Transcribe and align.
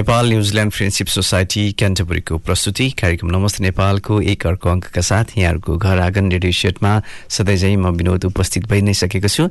Nepal 0.00 0.28
New Zealand 0.28 0.72
friendship 0.72 1.06
society 1.12 1.62
क्यान्टबरीको 1.78 2.36
प्रस्तुति। 2.40 2.88
कार्यक्रम 3.00 3.30
नमस्ते 3.30 3.64
नेपालको 3.64 4.20
एक 4.32 4.46
अर्को 4.46 4.68
अङ्कका 4.70 5.00
साथ 5.04 5.36
यहाँहरूको 5.38 5.76
घर 5.76 5.98
आँगन 6.00 6.30
रेडियो 6.32 6.52
सेटमा 6.56 6.92
सधैँझै 7.28 7.74
म 7.76 7.92
विनोद 8.00 8.24
उपस्थित 8.24 8.64
भइ 8.64 8.80
नै 8.80 8.94
सकेको 8.96 9.28
छु। 9.28 9.48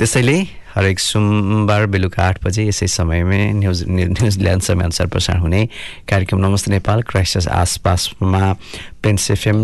त्यसैले 0.00 0.36
हरेक 0.72 0.98
सोमबार 1.04 1.86
बेलुका 1.92 2.22
आठ 2.24 2.40
बजे 2.40 2.64
यसै 2.64 2.88
समयमै 2.88 3.60
न्युज 3.60 3.84
न्युजिल्यान्ड 3.92 4.62
समयअनुसार 4.64 5.06
प्रसारण 5.12 5.40
हुने 5.44 5.60
कार्यक्रम 6.08 6.38
नमस्ते 6.48 6.70
नेपाल 6.70 7.02
क्राइस्ट 7.04 7.48
आसपासमा 7.60 8.44
plains 9.04 9.30
FM 9.36 9.58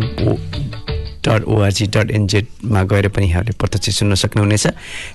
dot 1.27 1.45
O R G 1.45 1.87
dot 1.91 2.11
एनजेडमा 2.11 2.83
गएर 2.87 3.09
पनि 3.11 3.27
यहाँहरूले 3.27 3.59
प्रत्यक्ष 3.59 3.99
सुन्न 3.99 4.15
सक्नुहुनेछ। 4.15 4.67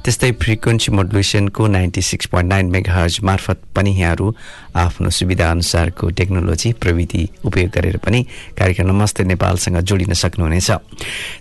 त्यस्तै 0.04 0.32
frequency 0.44 0.92
मोडुलेसनको 0.92 1.68
ninety 1.68 2.02
six 2.02 2.26
point 2.32 2.50
nine 2.50 2.66
mega 2.72 3.08
मार्फत 3.24 3.60
पनि 3.76 3.92
यहाँहरू 3.96 4.28
आफ्नो 4.76 5.10
सुविधाअनुसारको 5.10 6.10
टेक्नोलोजी 6.20 6.72
प्रविधि 6.82 7.24
उपयोग 7.46 7.70
गरेर 7.72 7.98
पनि 8.04 8.20
कार्यक्रम 8.60 8.88
नमस्ते 8.92 9.24
नेपालसँग 9.24 9.80
जोडिन 9.80 10.14
सक्नुहुनेछ। 10.14 10.70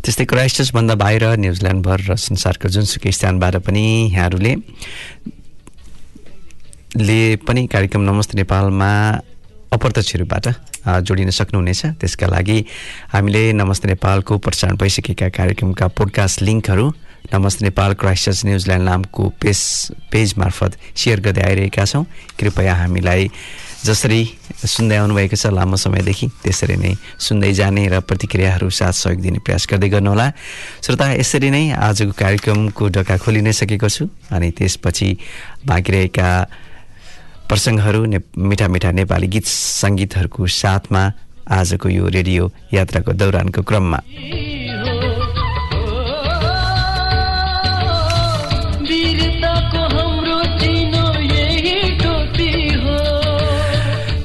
त्यस्तै 0.04 0.24
क्राइस्टसभन्दा 0.24 0.94
बाहिर 0.94 1.24
न्युजिल्यान्डभर 1.42 1.98
र 2.08 2.16
संसारको 2.16 2.68
जुनसुकै 2.68 3.12
स्थानबाट 3.12 3.56
पनि 3.66 3.84
यहाँहरूले 4.14 4.54
ले 6.96 7.20
पनि 7.46 7.66
कार्यक्रम 7.66 8.02
नमस्ते 8.02 8.34
नेपालमा 8.38 8.90
अप्रत्यक्ष 9.72 10.16
रूपबाट 10.16 10.46
जोडिन 10.86 11.30
सक्नुहुनेछ। 11.30 12.00
त्यसका 12.00 12.26
लागि 12.26 12.58
हामीले 13.12 13.42
नमस्ते 13.52 13.88
नेपालको 13.88 14.38
प्रसारण 14.38 14.76
भइसकेका 14.76 15.28
कार्यक्रमका 15.28 15.86
पोडकास्ट 15.92 16.42
लिङ्कहरू 16.42 16.86
नमस्ते 17.32 17.64
नेपाल 17.64 17.94
क्राइस्टर्स 18.00 18.44
न्युजिल्यान्ड 18.44 18.84
नामको 18.84 19.22
पेज 19.40 19.58
पेज 20.10 20.34
मार्फत 20.38 20.72
सेयर 20.96 21.20
गर्दै 21.20 21.42
आइरहेका 21.42 21.84
छौँ। 21.84 22.04
कृपया 22.40 22.74
हामीलाई 22.74 23.28
जसरी 23.84 24.20
सुन्दै 24.66 24.96
आउनुभएको 24.96 25.36
छ 25.36 25.52
लामो 25.52 25.76
समयदेखि 25.76 26.26
त्यसरी 26.42 26.76
नै 26.76 26.92
सुन्दै 27.20 27.52
जाने 27.60 27.86
र 27.88 28.00
प्रतिक्रियाहरू 28.00 28.68
साथ 28.68 28.92
सहयोग 28.92 29.20
दिने 29.20 29.38
प्रयास 29.44 29.66
गर्दै 29.70 29.88
गर्नुहोला। 29.88 30.26
श्रोता 30.84 31.06
यसरी 31.20 31.50
नै 31.50 31.64
आजको 31.76 32.12
कार्यक्रमको 32.12 32.88
ढोका 32.88 33.16
खोलि 33.20 33.40
नै 33.44 33.52
सकेको 33.52 33.88
छु 33.88 34.08
अनि 34.32 34.50
त्यसपछि 34.56 35.08
बाँकी 35.64 35.92
रहेका 35.92 36.28
प्रसङ्गहरू 37.50 38.04
ने 38.06 38.18
मिठा 38.38 38.66
मिठा 38.70 38.90
नेपाली 38.94 39.26
गीत 39.26 39.46
सङ्गीतहरूको 39.50 40.46
साथमा 40.46 41.02
आजको 41.50 41.88
यो 41.90 42.06
रेडियो 42.06 42.44
यात्राको 42.70 43.12
दौरानको 43.18 43.62
क्रममा। 43.66 43.98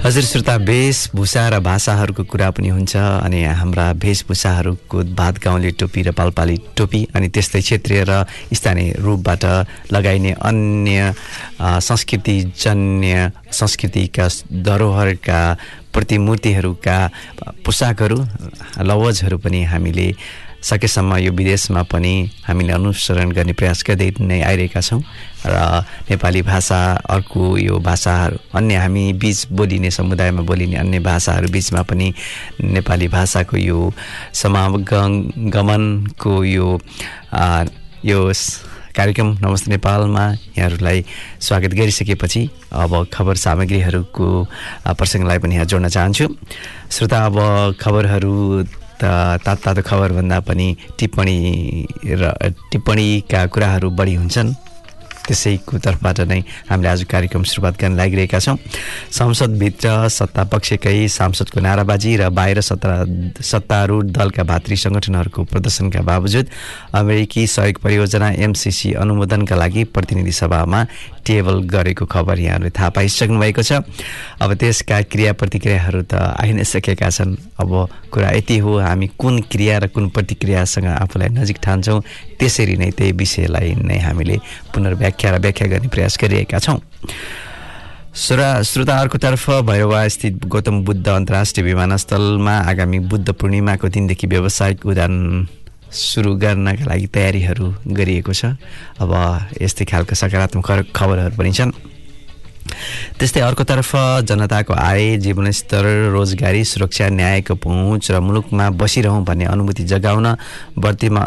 हजुर 0.05 0.23
श्रोता 0.23 0.55
वेशभूषा 0.61 1.47
र 1.49 1.59
भाषाहरूको 1.65 2.23
कुरा 2.29 2.49
पनि 2.53 2.69
हुन्छ 2.69 2.95
अनि 2.95 3.41
हाम्रा 3.57 3.85
वेशभूषाहरूको 3.97 5.03
भात 5.17 5.35
गाउँले 5.41 5.71
टोपी 5.81 6.01
र 6.01 6.11
पालपाली 6.13 6.57
टोपी 6.77 7.01
अनि 7.09 7.27
त्यस्तै 7.27 7.61
क्षेत्रीय 7.61 8.03
र 8.05 8.21
स्थानीय 8.53 8.91
रूपबाट 9.01 9.45
लगाइने 9.89 10.31
अन्य 10.39 11.13
संस्कृतिजन्य 11.81 13.31
संस्कृतिका 13.51 14.27
धरोहरका 14.61 15.41
प्रतिमूर्तिहरूका 15.89 16.97
पोसाकहरू 17.65 18.17
लवजहरू 18.83 19.37
पनि 19.41 19.63
हामीले 19.65 20.07
सकेसम्म 20.65 21.11
यो 21.17 21.31
विदेशमा 21.31 21.81
पनि 21.93 22.13
हामीले 22.47 22.73
अनुसरण 22.73 23.29
गर्ने 23.37 23.53
प्रयास 23.53 23.79
गर्दै 23.87 24.09
नै 24.19 24.41
आइरहेका 24.41 24.81
छौँ 24.81 25.01
र 25.45 25.55
नेपाली 26.09 26.41
भाषा 26.41 26.79
अर्को 27.05 27.41
यो 27.57 27.75
भाषाहरू 27.79 28.37
अन्य 28.57 28.75
हामी 28.75 29.03
बिच 29.21 29.39
बोलिने 29.53 29.89
समुदायमा 29.93 30.41
बोलिने 30.41 30.77
अन्य 30.81 30.99
भाषाहरू 31.05 31.47
बिचमा 31.53 31.81
पनि 31.85 32.07
नेपाली 32.75 33.07
भाषाको 33.13 33.57
यो 33.57 33.79
समागमनको 34.41 36.33
यो 36.45 36.67
यो 38.05 38.19
कार्यक्रम 38.95 39.29
नमस्ते 39.43 39.67
नेपालमा 39.71 40.23
यहाँहरूलाई 40.57 40.99
स्वागत 41.41 41.71
गरिसकेपछि 41.75 42.41
अब 42.73 42.91
खबर 43.13 43.35
सामग्रीहरूको 43.35 44.27
प्रसङ्गलाई 44.97 45.37
पनि 45.43 45.53
यहाँ 45.55 45.65
जोड्न 45.67 45.87
चाहन्छु। 45.89 46.25
श्रोता 46.95 47.19
अब 47.25 47.35
खबरहरू 47.81 48.33
तातो 49.01 49.55
तातो 49.63 49.81
खबरभन्दा 49.87 50.37
पनि 50.47 50.67
टिप्पणी 50.99 51.37
र 52.21 52.23
टिप्पणीका 52.71 53.39
कुराहरू 53.53 53.89
बढी 53.99 54.15
हुन्छन्। 54.15 54.49
त्यसैको 55.27 55.77
तर्फबाट 55.81 56.19
नै 56.29 56.39
हामीले 56.69 56.89
आज 56.89 57.03
कार्यक्रम 57.09 57.43
सुरुवात 57.43 57.75
गर्न 57.81 57.95
लागिरहेका 57.97 58.39
छौँ। 58.39 58.57
संसदभित्र 59.11 60.07
सत्तापक्षकै 60.09 61.07
सांसदको 61.09 61.59
नाराबाजी 61.59 62.11
र 62.15 62.29
बाहिर 62.29 62.61
सत्ता 62.61 62.93
सत्तारूढ 63.41 64.05
दलका 64.13 64.43
भातृ 64.45 64.75
सङ्गठनहरूको 64.75 65.43
प्रदर्शनका 65.49 66.01
बावजुद 66.05 66.45
अमेरिकी 66.93 67.41
सहयोग 67.47 67.77
परियोजना 67.81 68.29
एमसिसी 68.45 68.93
अनुमोदनका 69.01 69.55
लागि 69.55 69.83
प्रतिनिधि 69.89 70.31
सभामा 70.31 70.79
टेबल 71.25 71.55
गरेको 71.65 72.05
खबर 72.05 72.39
यहाँहरूले 72.39 72.69
थाहा 72.69 72.89
पाइसक्नु 72.93 73.39
भएको 73.41 73.61
छ। 73.65 73.81
अब 74.37 74.53
त्यसका 74.61 75.01
क्रिया 75.09 75.33
प्रतिक्रियाहरू 75.33 76.01
त 76.05 76.13
आइ 76.13 76.53
नै 76.53 76.63
सकेका 76.63 77.09
छन्। 77.09 77.33
अब 77.57 77.71
कुरा 78.13 78.29
यति 78.37 78.57
हो 78.61 78.77
हामी 78.79 79.07
कुन 79.17 79.41
क्रिया 79.49 79.77
र 79.77 79.87
कुन 79.89 80.09
प्रतिक्रियासँग 80.13 80.85
आफूलाई 80.85 81.29
नजिक 81.33 81.57
ठान्छौँ 81.65 81.99
त्यसरी 82.37 82.75
नै 82.77 82.91
त्यही 82.93 83.11
विषयलाई 83.17 83.73
नै 83.81 83.97
हामीले 84.05 84.37
पुनर्व्याख्या 84.69 85.14
र 85.23 85.39
व्याख्या 85.39 85.67
गर्ने 85.67 85.87
प्रयास 85.87 86.17
गरिरहेका 86.21 86.59
छौँ 86.59 86.79
श्रोता 88.15 88.97
अर्कोतर्फ 88.99 89.49
भैरवा 89.67 90.07
स्थित 90.07 90.45
गौतम 90.47 90.83
बुद्ध 90.85 91.07
अन्तर्राष्ट्रिय 91.07 91.65
विमानस्थलमा 91.65 92.55
आगामी 92.71 92.99
बुद्ध 93.11 93.31
पूर्णिमाको 93.31 93.87
दिनदेखि 93.89 94.27
व्यावसायिक 94.27 94.85
उडान 94.85 95.47
सुरु 95.91 96.35
गर्नका 96.35 96.85
लागि 96.85 97.07
तयारीहरू 97.07 97.73
गरिएको 97.91 98.33
छ 98.33 98.55
अब 98.99 99.11
यस्तै 99.61 99.85
खालको 99.85 100.15
सकारात्मक 100.15 100.71
खबरहरू 100.95 101.35
पनि 101.37 101.51
छन् 101.51 101.71
त्यस्तै 103.19 103.41
अर्कोतर्फ 103.41 103.91
जनताको 104.23 104.73
आय 104.73 105.17
जीवनस्तर 105.17 105.85
रोजगारी 106.13 106.63
सुरक्षा 106.63 107.09
न्यायको 107.09 107.55
पहुँच 107.55 108.11
र 108.11 108.19
मुलुकमा 108.19 108.69
बसिरहँ 108.81 109.23
भन्ने 109.23 109.45
अनुभूति 109.45 109.83
जगाउन 109.83 110.27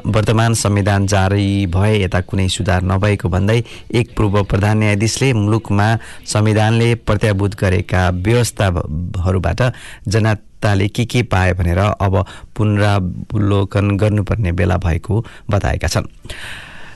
वर्तमान 0.09 0.55
संविधान 0.55 1.07
जारी 1.07 1.67
भए 1.67 1.95
यता 2.03 2.21
कुनै 2.29 2.49
सुधार 2.49 2.83
नभएको 2.83 3.29
भन्दै 3.29 3.63
एक 3.93 4.15
पूर्व 4.17 4.43
प्रधान 4.45 4.79
न्यायाधीशले 4.79 5.33
मुलुकमा 5.35 5.89
संविधानले 6.27 6.95
प्रत्याभूत 7.07 7.55
गरेका 7.61 8.09
व्यवस्थाहरूबाट 8.25 9.61
जनताले 10.09 10.89
के 10.89 11.05
के 11.05 11.23
पाए 11.33 11.53
भनेर 11.55 11.79
अब 11.79 12.25
पुनरावलोकन 12.57 13.97
गर्नुपर्ने 13.97 14.53
बेला 14.53 14.77
भएको 14.77 15.25
बताएका 15.51 15.89
छन्। 15.89 16.07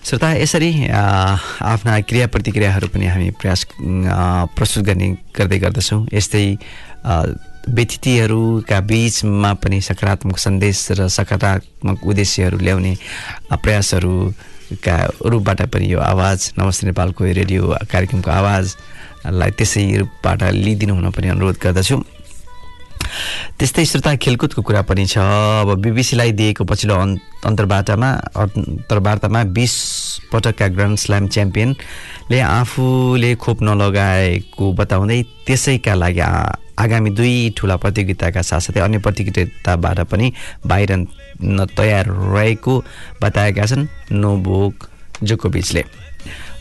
श्रोता 0.02 0.30
यसरी 0.34 0.70
आफ्ना 0.90 2.00
क्रिया 2.10 2.26
प्रतिक्रियाहरू 2.34 2.86
पनि 2.90 3.06
हामी 3.06 3.30
प्रयास 3.38 3.60
प्रस्तुत 4.50 4.84
गर्ने 4.84 5.08
गर्दै 5.30 5.58
गर्दछौँ। 5.62 6.10
यस्तै 6.10 6.46
व्यतिथिहरूका 7.70 8.78
बिचमा 8.82 9.52
पनि 9.62 9.78
सकारात्मक 9.80 10.38
सन्देश 10.38 10.98
र 10.98 11.06
सकारात्मक 11.06 12.02
उद्देश्यहरू 12.02 12.58
ल्याउने 12.58 12.92
प्रयासहरूका 13.54 14.96
रूपबाट 15.22 15.60
पनि 15.70 15.86
यो 15.92 16.00
आवाज 16.02 16.50
नमस्ते 16.58 16.86
नेपालको 16.90 17.22
रेडियो 17.38 17.62
कार्यक्रमको 17.86 18.30
आवाजलाई 18.30 19.50
त्यसै 19.54 19.86
रूपबाट 20.02 20.42
लिइदिनु 20.50 20.94
हुन 20.98 21.10
पनि 21.14 21.28
अनुरोध 21.30 21.56
गर्दछु। 21.62 21.96
त्यस्तै 23.58 23.84
श्रोता 23.84 24.14
खेलकुदको 24.16 24.62
कुरा 24.62 24.82
पनि 24.88 25.04
छ। 25.06 25.18
अब 25.18 25.68
बिबिसीलाई 25.82 26.32
दिएको 26.32 26.64
पछिल्लो 26.64 26.96
अन्तर्वार्तामा 27.48 28.10
अन्तर्वार्तामा 28.38 29.40
बिस 29.56 29.74
पटकका 30.32 30.66
ग्रान्ड 30.74 30.98
स्ल्याम 30.98 31.26
च्याम्पियनले 31.28 32.38
आफूले 32.40 33.34
खोप 33.42 33.62
नलगाएको 33.62 34.64
बताउँदै 34.72 35.22
त्यसैका 35.46 35.94
लागि 35.94 36.20
आगामी 36.82 37.10
दुई 37.12 37.34
ठुला 37.56 37.76
प्रतियोगिताका 37.76 38.42
साथसाथै 38.42 38.80
अन्य 38.80 38.98
प्रतियोगिताबाट 39.04 39.98
पनि 40.10 40.26
बाहिर 40.66 40.90
तयार 41.76 42.06
रहेको 42.08 42.74
बताएका 43.22 43.66
छन् 43.66 43.86
नोबोक 44.12 44.74
जोकोभिचले। 45.22 45.82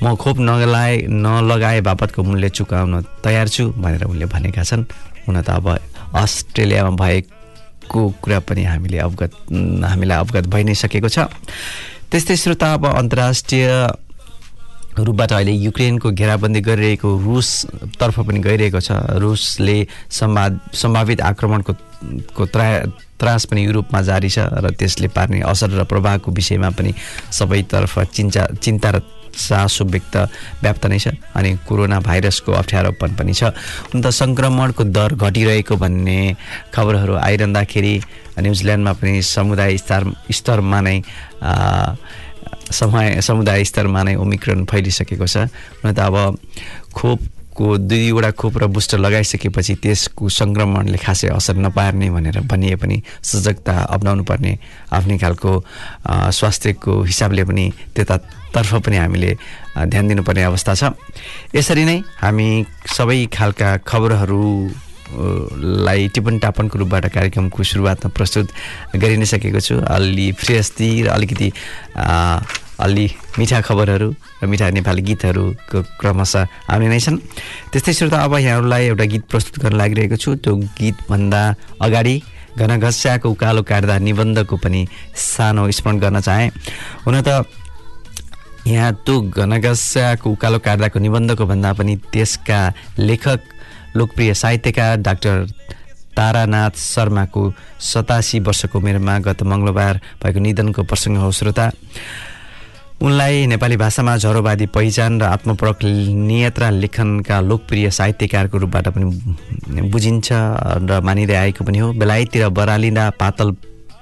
म 0.03 0.15
खोप 0.18 0.38
नगलाए 0.42 0.94
नलगाए 1.07 1.81
बापतको 1.81 2.24
मूल्य 2.24 2.50
चुकाउन 2.50 2.94
तयार 3.24 3.48
छु 3.48 3.63
भनेर 3.77 4.03
उनले 4.03 4.25
भनेका 4.25 4.63
छन्। 4.63 4.86
हुन 5.25 5.42
त 5.42 5.50
अब 5.50 5.68
अस्ट्रेलियामा 6.13 6.95
भएको 6.95 8.09
कुरा 8.21 8.39
पनि 8.47 8.63
हामीले 8.63 8.97
अवगत 8.99 9.31
हामीलाई 9.83 10.17
अवगत 10.17 10.45
भइ 10.47 10.63
नै 10.63 10.75
सकेको 10.75 11.09
छ। 11.09 11.27
त्यस्तै 12.11 12.35
श्रोता 12.35 12.73
अब 12.73 12.85
अन्तर्राष्ट्रिय 12.87 13.67
रूपबाट 14.99 15.31
अहिले 15.31 15.51
युक्रेनको 15.51 16.11
घेराबन्दी 16.11 16.61
गरिरहेको 16.61 17.09
रुसतर्फ 17.23 18.19
पनि 18.27 18.39
गइरहेको 18.39 18.79
छ। 18.79 18.91
रुसले 19.23 19.87
सम्वाद 20.11 20.59
सम्भावित 20.75 21.21
आक्रमणको 21.21 21.73
को 22.35 22.45
त्रा 22.45 22.67
त्रास 23.15 23.45
पनि 23.45 23.63
युरोपमा 23.65 24.01
जारी 24.01 24.29
छ 24.29 24.39
र 24.51 24.75
त्यसले 24.75 25.07
पार्ने 25.15 25.41
असर 25.47 25.69
र 25.79 25.83
प्रभावको 25.87 26.31
विषयमा 26.31 26.69
पनि 26.75 26.91
सबैतर्फ 27.31 27.99
चिन्ता 28.11 28.45
चिन्ता 28.59 28.89
र 28.91 28.99
चासो 29.33 29.85
व्यक्त 29.85 30.15
व्याप्त 30.63 30.85
नै 30.91 30.99
छ 30.99 31.15
अनि 31.35 31.49
कोरोना 31.67 31.99
भाइरसको 31.99 32.51
अप्ठ्यारोपन 32.51 33.09
पनि 33.19 33.33
छ। 33.33 33.51
हुन 33.91 33.99
त 34.01 34.07
सङ्क्रमणको 34.11 34.83
दर 34.91 35.15
घटिरहेको 35.15 35.75
भन्ने 35.75 36.19
खबरहरू 36.73 37.15
आइरहँदाखेरि 37.17 37.95
न्युजिल्यान्डमा 38.39 38.93
पनि 38.99 39.21
समुदाय 39.21 39.77
स्तर 39.77 40.01
स्तरमा 40.31 40.79
नै 40.81 40.97
समय 42.71 43.21
समुदाय 43.21 43.63
स्तरमा 43.67 44.01
नै 44.03 44.15
ओमिक्रोन 44.15 44.65
फैलिसकेको 44.65 45.27
छ। 45.27 45.51
हुन 45.83 45.91
त 45.91 45.99
अब 45.99 46.15
खोपको 47.61 47.77
दुईवटा 47.77 48.31
खोप 48.33 48.57
र 48.57 48.65
बुस्टर 48.73 48.97
लगाइसकेपछि 48.97 49.73
त्यसको 49.85 50.29
सङ्क्रमणले 50.29 50.97
खासै 50.97 51.29
असर 51.29 51.55
नपार्ने 51.61 52.09
भनेर 52.09 52.41
भनिए 52.49 52.75
पनि 52.81 52.97
सजगता 53.21 53.73
अप्नाउनु 53.85 54.23
पर्ने 54.25 54.57
आफ्नै 54.89 55.17
खालको 55.21 55.51
स्वास्थ्यको 56.09 56.93
हिसाबले 57.05 57.43
पनि 57.45 57.65
त्यतातर्फ 57.95 58.73
पनि 58.81 58.97
हामीले 58.97 59.31
ध्यान 59.77 60.07
दिनुपर्ने 60.07 60.43
अवस्था 60.43 60.73
छ। 60.73 60.83
यसरी 61.55 61.85
नै 61.85 61.97
हामी 62.17 62.49
सबै 62.97 63.19
खालका 63.29 63.69
खबरहरू 63.85 64.41
लाई 65.85 66.07
टिप्पण 66.15 66.37
टापनको 66.41 66.75
रूपबाट 66.81 67.05
कार्यक्रमको 67.13 67.61
सुरुवातमा 67.61 68.09
प्रस्तुत 68.17 68.47
गरि 68.97 69.17
नै 69.21 69.27
सकेको 69.29 69.59
छु। 69.61 69.75
अलि 69.85 70.31
फ्रेस्ती 70.33 70.89
र 71.05 71.07
अलिकति 71.13 71.47
अलि 72.81 73.05
मिठा 73.37 73.59
खबरहरू 73.61 74.09
र 74.41 74.45
मिठा 74.47 74.69
नेपाली 74.73 75.01
गीतहरूको 75.01 75.81
क्रमशः 75.99 76.47
आउने 76.69 76.87
नै 76.89 76.99
छन्। 76.99 77.17
त्यस्तै 77.71 77.93
श्रोता 77.93 78.17
अब 78.25 78.33
यहाँहरूलाई 78.41 78.83
एउटा 78.91 79.05
गीत 79.05 79.23
प्रस्तुत 79.29 79.55
गर्न 79.63 79.75
लागिरहेको 79.77 80.17
छु। 80.17 80.35
त्यो 80.41 80.55
गीतभन्दा 80.77 81.41
अगाडि 81.81 82.15
घनघस्याको 82.57 83.27
उकालो 83.29 83.61
काट्दा 83.63 83.97
निबन्धको 83.97 84.55
पनि 84.57 84.81
सानो 85.15 85.71
स्मरण 85.71 85.97
गर्न 85.99 86.19
चाहेँ। 86.19 86.49
हुन 87.05 87.21
त 87.21 87.45
यहाँ 88.67 88.91
त्यो 89.05 89.15
घनघस्याको 89.29 90.27
उकालो 90.29 90.59
काट्दाको 90.59 90.99
निबन्धको 90.99 91.45
भन्दा 91.45 91.71
पनि 91.73 91.95
त्यसका 92.11 92.59
लेखक 92.99 93.39
लोकप्रिय 93.95 94.33
साहित्यकार 94.33 94.97
डाक्टर 95.01 95.37
तारानाथ 96.11 96.75
शर्माको 96.75 97.41
सतासी 97.79 98.39
वर्षको 98.45 98.77
उमेरमा 98.77 99.17
गत 99.25 99.41
मङ्गलबार 99.43 99.95
भएको 100.21 100.39
निधनको 100.39 100.83
प्रसङ्ग 100.83 101.17
हो। 101.17 101.31
श्रोता 101.31 101.65
उनलाई 103.01 103.45
नेपाली 103.48 103.77
भाषामा 103.77 104.15
झरोवादी 104.18 104.65
पहिचान 104.69 105.21
र 105.21 105.24
आत्मपरक 105.25 105.83
नियत्रा 106.30 106.69
लेखनका 106.69 107.39
लोकप्रिय 107.42 107.89
साहित्यकारको 107.89 108.57
रूपबाट 108.57 108.88
पनि 108.94 109.89
बुझिन्छ 109.89 110.30
र 110.86 111.00
मानिँदै 111.01 111.36
आएको 111.36 111.65
पनि 111.65 111.77
हो। 111.77 111.92
बेलायततिर 111.98 112.50
बरालिँदा 112.53 113.09
पातल 113.19 113.51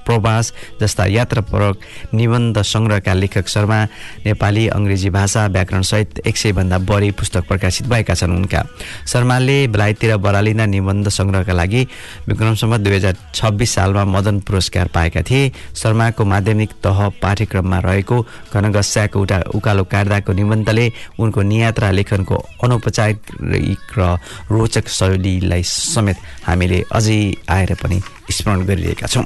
प्रवास 0.06 0.54
जस्ता 0.82 1.06
यात्रापरक 1.06 2.14
निबन्ध 2.14 2.62
सङ्ग्रहका 2.64 3.14
लेखक 3.14 3.48
शर्मा 3.48 3.80
नेपाली 4.26 4.68
अङ्ग्रेजी 4.68 5.10
भाषा 5.10 5.46
व्याकरणसहित 5.48 6.20
एक 6.28 6.38
सयभन्दा 6.38 6.78
बढी 6.90 7.12
पुस्तक 7.20 7.48
प्रकाशित 7.48 7.88
भएका 7.88 8.14
छन् 8.14 8.36
उनका। 8.36 8.64
शर्माले 9.08 9.58
बेलायततिर 9.68 10.18
बरालिँदा 10.18 10.66
निबन्ध 10.66 11.10
सङ्ग्रहका 11.10 11.54
लागि 11.54 11.82
विक्रमसम्म 12.28 12.78
दुई 12.78 12.96
हजार 12.96 13.16
छब्बिस 13.36 13.74
सालमा 13.76 14.04
मदन 14.06 14.40
पुरस्कार 14.48 14.88
पाएका 14.96 15.22
थिए। 15.30 15.52
शर्माको 15.76 16.26
माध्यमिक 16.26 16.70
तह 16.84 17.08
पाठ्यक्रममा 17.22 17.80
रहेको 17.80 18.18
घनगस्याको 18.54 19.20
उटा 19.20 19.40
उकालो 19.56 19.84
काट्दाको 19.84 20.34
निबन्धले 20.34 20.92
उनको 21.20 21.42
नियात्रा 21.42 21.92
लेखनको 21.92 22.36
अनौपचारिक 22.64 23.98
र 23.98 24.18
रोचक 24.52 24.88
शैलीलाई 24.90 25.64
समेत 25.64 26.18
हामीले 26.48 26.84
अझै 26.92 27.20
आएर 27.50 27.74
पनि 27.82 28.02
स्मरण 28.32 28.66
गरिरहेका 28.66 29.08
छौँ। 29.08 29.26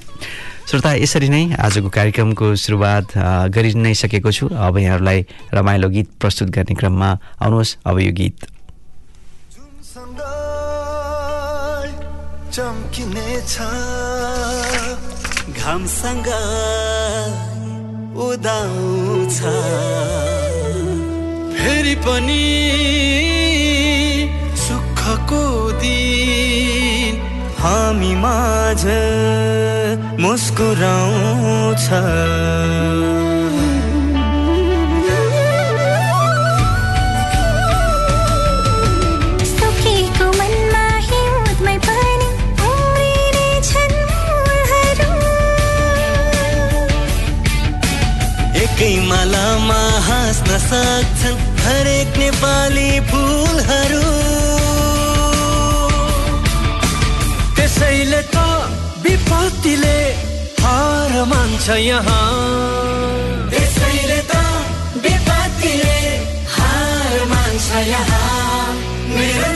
श्रोता 0.63 0.91
यसरी 0.93 1.29
नै 1.29 1.43
आजको 1.59 1.89
कार्यक्रमको 1.89 2.55
सुरुवात 2.55 3.07
गरि 3.53 3.71
नै 3.77 3.93
सकेको 3.93 4.31
छु। 4.31 4.45
अब 4.49 4.77
यहाँहरूलाई 4.77 5.19
रमाइलो 5.53 5.87
गीत 5.89 6.07
प्रस्तुत 6.21 6.49
गर्ने 6.49 6.75
क्रममा 6.75 7.09
आउनुहोस्। 7.43 7.77
अब 7.85 7.99
यो 7.99 8.11
गीत। 8.11 8.37
घामसँग 15.59 16.27
उदाउँछ। 18.17 19.37
फेरि 21.53 21.95
पनि 22.05 22.45
सुखको 24.57 25.43
दिन 25.83 26.82
हामी 27.63 28.13
माझ 28.23 28.83
मुस्कुराउँछ। 30.23 31.85
एकै 48.63 48.93
मालामा 49.09 49.81
हाँस्न 50.07 50.51
सक्छन् 50.67 51.39
हरेक 51.63 52.17
नेपाली 52.19 52.89
फुलहरू। 53.09 54.02
विपत्तिले 59.63 59.99
हार 60.59 61.13
मान्छ 61.31 61.69
यहाँ। 61.87 62.27
त्यसैले 63.51 64.19
त 64.27 64.35
विपत्तिले 65.03 65.99
हार 66.55 67.15
मान्छ 67.31 67.67
यहाँ। 67.87 68.27
मेरो 69.15 69.49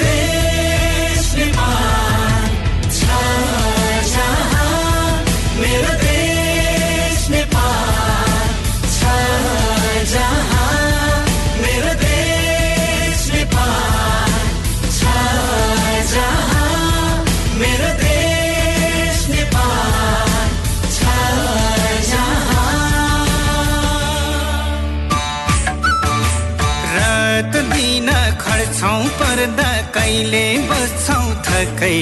पर्दा 29.38 29.72
कहिले 29.94 30.46
बस्छौँ 30.70 31.26
थकै 31.46 31.98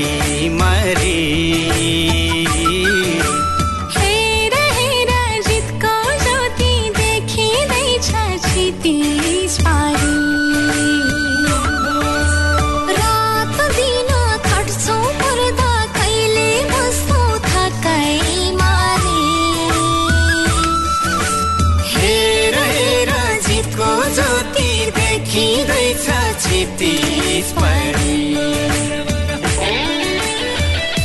मारे। 0.55 2.24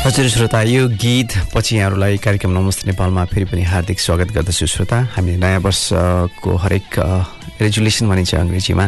हजुर 0.01 0.29
श्रोता 0.29 0.61
यो 0.63 0.89
गीत 0.89 1.31
पछि 1.55 1.77
यहाँहरूलाई 1.77 2.17
कार्यक्रम 2.25 2.51
नमस्ते 2.51 2.89
नेपालमा 2.91 3.25
फेरि 3.31 3.45
पनि 3.45 3.63
हार्दिक 3.63 4.01
स्वागत 4.01 4.33
गर्दछु 4.33 4.67
श्रोता। 4.67 4.99
हामी 5.15 5.37
नयाँ 5.37 5.61
वर्षको 5.61 6.51
हरेक 6.57 6.89
रेजुलेसन 7.61 8.09
भनिन्छ 8.09 8.35
अङ्ग्रेजीमा। 8.35 8.85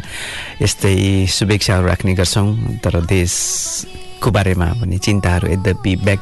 यस्तै 0.62 1.26
शुभेच्छाहरू 1.29 1.87
राख्ने 1.87 2.12
गर्छौँ 2.17 2.81
तर 2.81 3.00
देश 3.05 3.33
को 4.23 4.31
बारेमा 4.31 4.69
पनि 4.81 4.99
चिन्ताहरू 4.99 5.47
यद्यपि 5.52 5.93
व्याक 6.00 6.21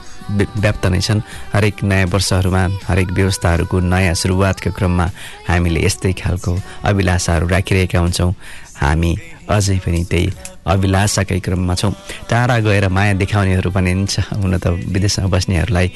व्याप्त 0.59 0.87
नै 0.91 1.01
छन्। 1.01 1.23
हरेक 1.55 1.77
नयाँ 1.87 2.11
वर्षहरूमा 2.11 2.63
हरेक 2.91 3.09
व्यवस्थाहरूको 3.15 3.77
नयाँ 3.81 4.15
सुरुवातको 4.15 4.71
क्रममा 4.75 5.07
हामीले 5.49 5.81
यस्तै 5.87 6.13
खालको 6.19 6.53
अभिलाषाहरू 6.85 7.47
राखिरहेका 7.47 7.99
हुन्छौँ। 7.99 8.35
हामी 8.83 9.13
अझै 9.49 9.79
पनि 9.85 10.01
त्यही 10.11 10.27
अभिलाषाकै 10.67 11.41
क्रममा 11.41 11.75
छौँ। 11.75 11.93
टाढा 12.31 12.57
गएर 12.67 12.89
माया 12.89 13.13
देखाउनेहरू 13.23 13.71
पनि 13.71 13.93
हुन्छ। 13.93 14.15
हुन 14.37 14.59
त 14.59 14.67
विदेशमा 14.93 15.27
बस्नेहरूलाई 15.33 15.89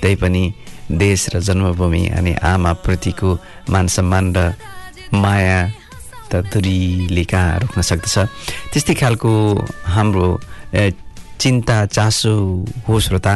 त्यही 0.00 0.16
पनि 0.22 0.42
देश 0.90 1.20
र 1.32 1.40
जन्मभूमि 1.40 2.02
अनि 2.18 2.32
आमाप्रतिको 2.42 3.30
मान 3.70 3.86
सम्मान 3.86 4.24
र 4.36 4.38
माया 5.14 5.58
त 6.30 6.46
दूरीले 6.46 7.24
कहाँ 7.26 7.58
रोक्न 7.62 7.80
सक्दछ। 7.82 8.16
त्यस्तै 8.70 8.94
खालको 8.94 9.30
हाम्रो 9.94 10.26
चिन्ता 11.40 11.76
चासो 11.86 12.32
हो 12.86 12.94
श्रोता। 13.00 13.34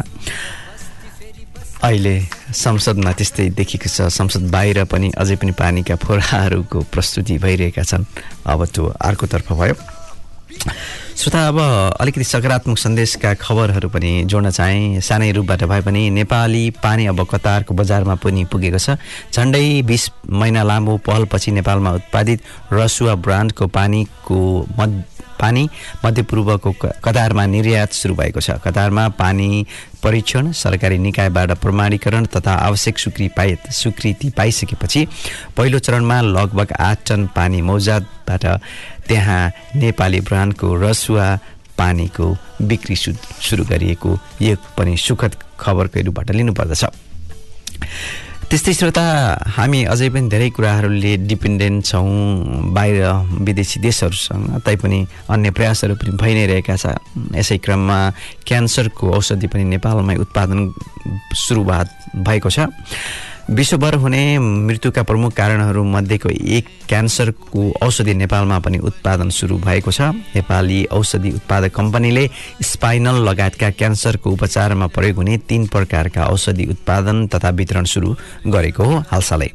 अहिले 1.83 2.17
संसदमा 2.55 3.13
त्यस्तै 3.13 3.49
देखिएको 3.59 3.89
छ। 3.91 4.09
संसद 4.09 4.51
बाहिर 4.51 4.85
पनि 4.87 5.11
अझै 5.19 5.37
पनि 5.37 5.53
पानीका 5.53 5.95
फोराहरूको 5.99 6.79
प्रस्तुति 6.93 7.39
भइरहेका 7.39 7.83
छन्। 7.83 8.07
अब 8.47 8.65
त्यो 8.71 8.85
अर्कोतर्फ 8.87 9.53
भयो। 9.53 9.75
श्रोता 11.19 11.41
अब 11.49 11.59
अलिकति 12.01 12.25
सकारात्मक 12.25 12.79
सन्देशका 12.79 13.35
खबरहरू 13.43 13.89
पनि 13.91 14.13
जोड्न 14.31 14.51
चाहेँ। 14.51 15.01
सानै 15.03 15.31
रूपबाट 15.33 15.63
भए 15.67 15.81
पनि 15.83 16.03
नेपाली 16.11 16.65
पानी 16.79 17.07
अब 17.07 17.27
कतारको 17.27 17.75
बजारमा 17.75 18.15
पनि 18.23 18.45
पुगेको 18.47 18.79
छ। 18.79 18.97
झन्डै 19.35 19.83
बिस 19.83 20.11
महिना 20.31 20.63
लामो 20.63 20.97
पहलपछि 21.03 21.51
नेपालमा 21.59 21.91
उत्पादित 21.99 22.41
रसुवा 22.73 23.15
ब्रान्डको 23.19 23.67
पानीको 23.67 24.39
मध 24.79 24.93
पानी 25.41 25.69
मध्यपूर्वको 26.05 26.73
कतारमा 27.05 27.45
निर्यात 27.47 27.93
सुरु 27.93 28.15
भएको 28.15 28.41
छ। 28.41 28.51
कतारमा 28.65 29.09
पानी 29.19 29.67
परीक्षण 30.03 30.53
सरकारी 30.53 30.99
निकायबाट 30.99 31.51
प्रमाणीकरण 31.61 32.25
तथा 32.35 32.53
आवश्यक 32.67 32.99
स्वीकृति 32.99 33.29
पाए 33.37 33.57
स्वीकृति 33.71 34.31
पाइसकेपछि 34.37 35.07
पहिलो 35.57 35.79
चरणमा 35.79 36.21
लगभग 36.21 36.73
आठ 36.81 36.99
टन 37.09 37.27
पानी 37.37 37.61
मौजातबाट 37.63 38.45
त्यहाँ 39.09 39.43
नेपाली 39.77 40.21
ब्रान्डको 40.21 40.75
रसुवा 40.83 41.29
पानीको 41.79 42.27
बिक्री 42.63 42.97
सुरु 42.97 43.65
गरिएको 43.65 44.19
यो 44.43 44.57
पनि 44.77 44.97
सुखद 44.97 45.33
खबरकै 45.61 46.03
रूपबाट 46.03 46.31
लिनुपर्दछ। 46.31 46.85
त्यस्तै 48.55 48.75
श्रोता 48.79 49.03
हामी 49.59 49.81
अझै 49.91 50.09
पनि 50.15 50.31
धेरै 50.31 50.49
कुराहरूले 50.55 51.13
डिपेन्डेन्ट 51.27 51.91
छौँ 51.91 52.71
बाहिर 52.71 53.03
विदेशी 53.43 53.83
देशहरूसँग 53.83 54.63
तैपनि 54.63 55.01
अन्य 55.27 55.51
प्रयासहरू 55.59 55.95
पनि 55.99 56.15
भइ 56.15 56.33
नै 56.39 56.45
रहेका 56.47 56.77
छ। 56.79 56.95
यसै 57.35 57.59
क्रममा 57.59 57.99
क्यान्सरको 58.47 59.11
औषधि 59.11 59.51
पनि 59.51 59.65
नेपालमै 59.75 60.17
उत्पादन 60.23 60.71
सुरुवात 61.35 61.89
भएको 62.15 62.49
छ। 62.55 62.71
विश्वभर 63.51 63.95
हुने 63.95 64.39
मृत्युका 64.39 65.03
प्रमुख 65.03 65.33
कारणहरू 65.37 65.83
मध्येको 65.85 66.29
एक 66.29 66.69
क्यान्सरको 66.89 67.63
औषधि 67.83 68.15
नेपालमा 68.15 68.59
पनि 68.59 68.79
उत्पादन 68.81 69.29
सुरु 69.31 69.59
भएको 69.59 69.91
छ। 69.91 70.01
नेपाली 70.33 70.85
औषधि 70.89 71.31
उत्पादक 71.31 71.75
कम्पनीले 71.75 72.25
स्पाइनल 72.63 73.21
लगायतका 73.29 73.71
क्यान्सरको 73.71 74.31
उपचारमा 74.31 74.87
प्रयोग 74.97 75.17
हुने 75.17 75.37
तीन 75.45 75.67
प्रकारका 75.69 76.25
औषधि 76.25 76.65
उत्पादन 76.73 77.27
तथा 77.29 77.51
वितरण 77.51 77.85
सुरु 77.85 78.15
गरेको 78.49 78.85
हो 78.85 78.99
हालसालै। 79.13 79.51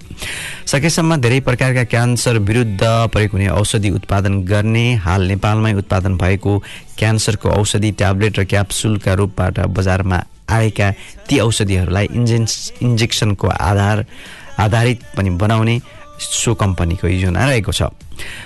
सकेसम्म 0.70 1.16
धेरै 1.18 1.40
प्रकारका 1.42 1.84
क्यान्सर 1.90 2.38
विरुद्ध 2.46 2.82
प्रयोग 2.84 3.32
हुने 3.32 3.48
औषधि 3.58 3.90
उत्पादन 3.90 4.44
गर्ने 4.46 4.88
हाल 4.96 5.28
नेपालमै 5.28 5.74
उत्पादन 5.74 6.18
भएको 6.18 6.58
क्यान्सरको 6.98 7.50
औषधि 7.50 7.92
ट्याब्लेट 7.92 8.40
र 8.40 8.44
क्याप्सुलका 8.46 9.14
रूपबाट 9.14 9.60
बजारमा 9.74 10.24
आएका 10.50 10.92
ती 11.30 11.40
औषधिहरूलाई 11.40 12.10
इन्जेन्स 12.12 12.74
इन्जेक्सनको 12.82 13.48
आधार 13.48 14.06
आधारित 14.60 15.00
पनि 15.18 15.30
बनाउने 15.40 15.80
सो 16.20 16.54
कम्पनीको 16.54 17.08
योजना 17.08 17.46
रहेको 17.48 17.72
छ। 17.72 17.84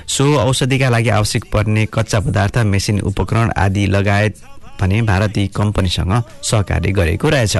सो 0.08 0.24
औषधिका 0.38 0.90
लागि 0.90 1.10
आवश्यक 1.10 1.44
पर्ने 1.54 1.86
कच्चा 1.94 2.20
पदार्थ 2.20 2.58
मेसिन 2.70 3.00
उपकरण 3.02 3.52
आदि 3.58 3.86
लगायत 3.88 4.36
भने 4.82 5.02
भारतीय 5.02 5.48
कम्पनीसँग 5.56 6.14
सहकार्य 6.44 6.92
गरेको 6.92 7.30
रहेछ। 7.30 7.58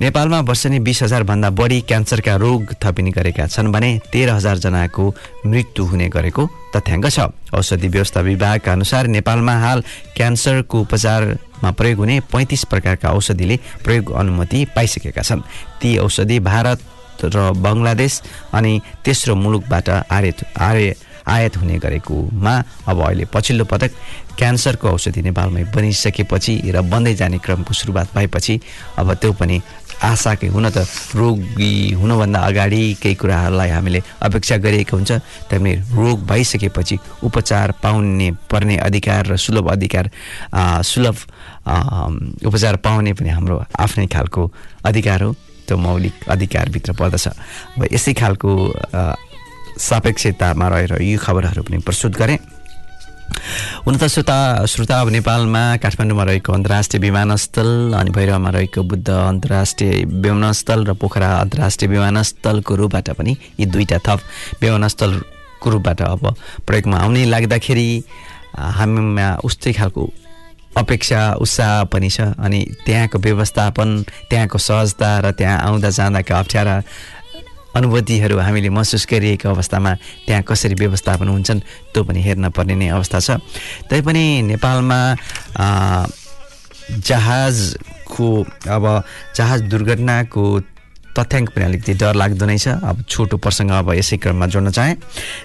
नेपालमा 0.00 0.40
वर्षनी 0.40 0.78
बिस 0.80 1.02
हजारभन्दा 1.02 1.50
बढी 1.50 1.80
क्यान्सरका 1.80 2.34
रोग 2.36 2.74
थपिने 2.82 3.10
गरेका 3.10 3.46
छन् 3.46 3.72
भने 3.72 3.90
तेह्र 4.12 4.30
हजारजनाको 4.30 5.04
मृत्यु 5.46 5.84
हुने 5.84 6.08
गरेको 6.08 6.46
तथ्याङ्क 6.76 7.06
छ। 7.08 7.30
औषधि 7.54 7.88
व्यवस्था 7.88 8.20
विभागका 8.20 8.72
अनुसार 8.72 9.06
नेपालमा 9.06 9.54
हाल 9.60 9.84
क्यान्सरको 10.16 10.84
उपचारमा 11.58 11.70
प्रयोग 11.72 11.98
हुने 11.98 12.20
पैँतिस 12.30 12.64
प्रकारका 12.64 13.10
औषधिले 13.10 13.56
प्रयोग 13.84 14.12
अनुमति 14.12 14.64
पाइसकेका 14.76 15.22
छन्। 15.22 15.42
ती 15.80 15.98
औषधि 15.98 16.38
भारत 16.40 16.78
र 17.24 17.50
बङ्गलादेश 17.50 18.22
अनि 18.54 18.80
तेस्रो 19.04 19.34
मुलुकबाट 19.34 19.88
आयात 20.06 20.38
आय 20.54 20.94
आयात 21.26 21.56
हुने 21.56 21.78
गरेकोमा 21.78 22.54
अब 22.86 22.98
अहिले 23.02 23.24
पछिल्लो 23.26 23.64
पटक 23.66 23.90
क्यान्सरको 24.38 24.88
औषधि 24.88 25.22
नेपालमै 25.26 25.64
बनिसकेपछि 25.74 26.54
र 26.70 26.80
बन्दै 26.82 27.14
जाने 27.18 27.38
क्रमको 27.42 27.74
सुरुवात 27.74 28.14
भएपछि 28.14 28.54
अब 28.98 29.14
त्यो 29.18 29.32
पनि 29.34 29.60
आशाकै 30.02 30.46
हुन 30.54 30.70
त 30.70 30.86
रोगी 31.14 31.98
हुनुभन्दा 31.98 32.38
अगाडि 32.38 32.82
केही 33.02 33.14
कुराहरूलाई 33.14 33.70
हामीले 33.70 34.00
अपेक्षा 34.22 34.56
गरिएको 34.62 34.94
हुन्छ। 34.96 35.10
त्यहाँदेखि 35.50 35.96
रोग 35.96 36.18
भइसकेपछि 36.26 36.96
उपचार 37.26 37.72
पाउने 37.82 38.30
पर्ने 38.50 38.76
अधिकार 38.78 39.26
र 39.26 39.36
सुलभ 39.36 39.66
अधिकार 39.70 40.10
सुलभ 40.82 41.16
उपचार 42.46 42.76
पाउने 42.78 43.12
पनि 43.12 43.28
हाम्रो 43.28 43.56
आफ्नै 43.74 44.06
खालको 44.06 44.42
अधिकार 44.86 45.22
हो। 45.22 45.32
त्यो 45.66 45.76
मौलिक 45.76 46.14
अधिकारभित्र 46.32 46.92
पर्दछ। 46.96 47.26
अब 47.76 47.92
यसै 47.92 48.12
खालको 48.14 48.50
सापेक्षतामा 49.78 50.66
रहेर 50.68 50.92
यो 51.02 51.18
खबरहरू 51.18 51.62
पनि 51.62 51.78
प्रस्तुत 51.84 52.16
गरेँ। 52.16 52.38
हुन 53.86 53.96
त 53.96 54.04
श्रोता 54.08 54.66
श्रोता 54.66 55.00
अब 55.00 55.08
नेपालमा 55.08 55.62
काठमाडौँमा 55.82 56.24
रहेको 56.24 56.52
अन्तर्राष्ट्रिय 56.52 57.00
विमानस्थल 57.00 57.68
अनि 57.98 58.10
भैरवमा 58.10 58.50
रहेको 58.50 58.82
बुद्ध 58.82 59.08
अन्तर्राष्ट्रिय 59.08 60.04
विमानस्थल 60.04 60.84
र 60.86 60.92
पोखरा 61.00 61.28
अन्तर्राष्ट्रिय 61.44 61.90
विमानस्थलको 61.90 62.74
रूपबाट 62.74 63.10
पनि 63.18 63.36
यी 63.60 63.66
दुईवटा 63.66 63.98
थप 64.06 64.20
विमानस्थलको 64.62 65.70
रूपबाट 65.70 66.02
अब 66.02 66.34
प्रयोगमा 66.66 66.96
आउने 66.98 67.24
लाग्दाखेरि 67.24 67.88
हामीमा 68.56 69.28
उस्तै 69.44 69.72
खालको 69.72 70.08
अपेक्षा 70.76 71.20
उत्साह 71.42 71.84
पनि 71.92 72.08
छ। 72.10 72.20
अनि 72.38 72.60
त्यहाँको 72.86 73.18
व्यवस्थापन 73.18 73.88
त्यहाँको 74.30 74.58
सहजता 74.58 75.10
र 75.20 75.30
त्यहाँ 75.38 75.58
आउँदा 75.66 75.90
जाँदाका 75.90 76.38
अप्ठ्यारा 76.38 76.74
अनुभूतिहरू 77.76 78.38
हामीले 78.38 78.68
महसुस 78.68 79.06
गरिएको 79.10 79.48
अवस्थामा 79.48 79.92
त्यहाँ 80.26 80.42
कसरी 80.42 80.74
व्यवस्थापन 80.74 81.28
हुन्छन् 81.28 81.60
त्यो 81.92 82.02
पनि 82.04 82.20
हेर्न 82.22 82.48
पर्ने 82.56 82.74
नै 82.74 82.88
अवस्था 82.88 83.18
छ। 83.20 83.30
तैपनि 83.90 84.24
नेपालमा 84.48 85.00
जहाजको 86.88 88.28
अब 88.68 88.84
जहाज 89.36 89.60
दुर्घटनाको 89.68 90.44
तथ्याङ्क 91.16 91.48
पनि 91.54 91.64
अलिकति 91.64 91.92
डर 91.94 92.14
लाग्दो 92.14 92.44
नै 92.46 92.58
छ। 92.58 92.68
अब 92.80 93.04
छोटो 93.08 93.36
प्रसङ्ग 93.36 93.70
अब 93.70 93.92
यसै 93.94 94.16
क्रममा 94.22 94.46
जोड्न 94.52 94.70
चाहेँ। 94.70 94.94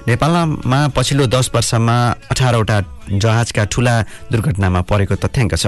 नेपालमा 0.07 0.79
पछिल्लो 0.95 1.25
दस 1.27 1.51
वर्षमा 1.55 1.95
अठारवटा 2.31 2.77
जहाजका 3.03 3.63
ठुला 3.67 3.95
दुर्घटनामा 4.31 4.81
परेको 4.87 5.15
तथ्याङ्क 5.19 5.53
छ। 5.55 5.65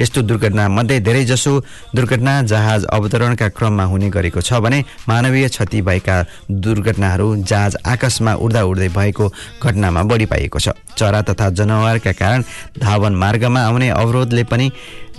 यस्तो 0.00 0.22
दुर्घटना 0.22 0.68
मध्ये 0.68 1.00
धेरैजसो 1.00 1.52
दुर्घटना 1.94 2.32
जहाज 2.42 2.84
अवतरणका 2.90 3.48
क्रममा 3.52 3.84
हुने 3.84 4.08
गरेको 4.10 4.40
छ 4.40 4.60
भने 4.64 4.78
मानवीय 5.08 5.48
क्षति 5.48 5.80
भएका 5.82 6.16
दुर्घटनाहरू 6.50 7.28
जहाज 7.42 7.76
आकाशमा 7.86 8.34
उड्दा 8.34 8.62
उड्दै 8.64 8.88
भएको 8.88 9.28
घटनामा 9.62 10.02
बढी 10.02 10.26
पाइएको 10.26 10.58
छ। 10.58 10.68
चरा 10.96 11.20
तथा 11.22 11.48
जनावरका 11.50 12.12
कारण 12.12 12.42
धावन 12.78 13.14
मार्गमा 13.14 13.60
आउने 13.60 13.88
अवरोधले 13.90 14.44
पनि 14.44 14.70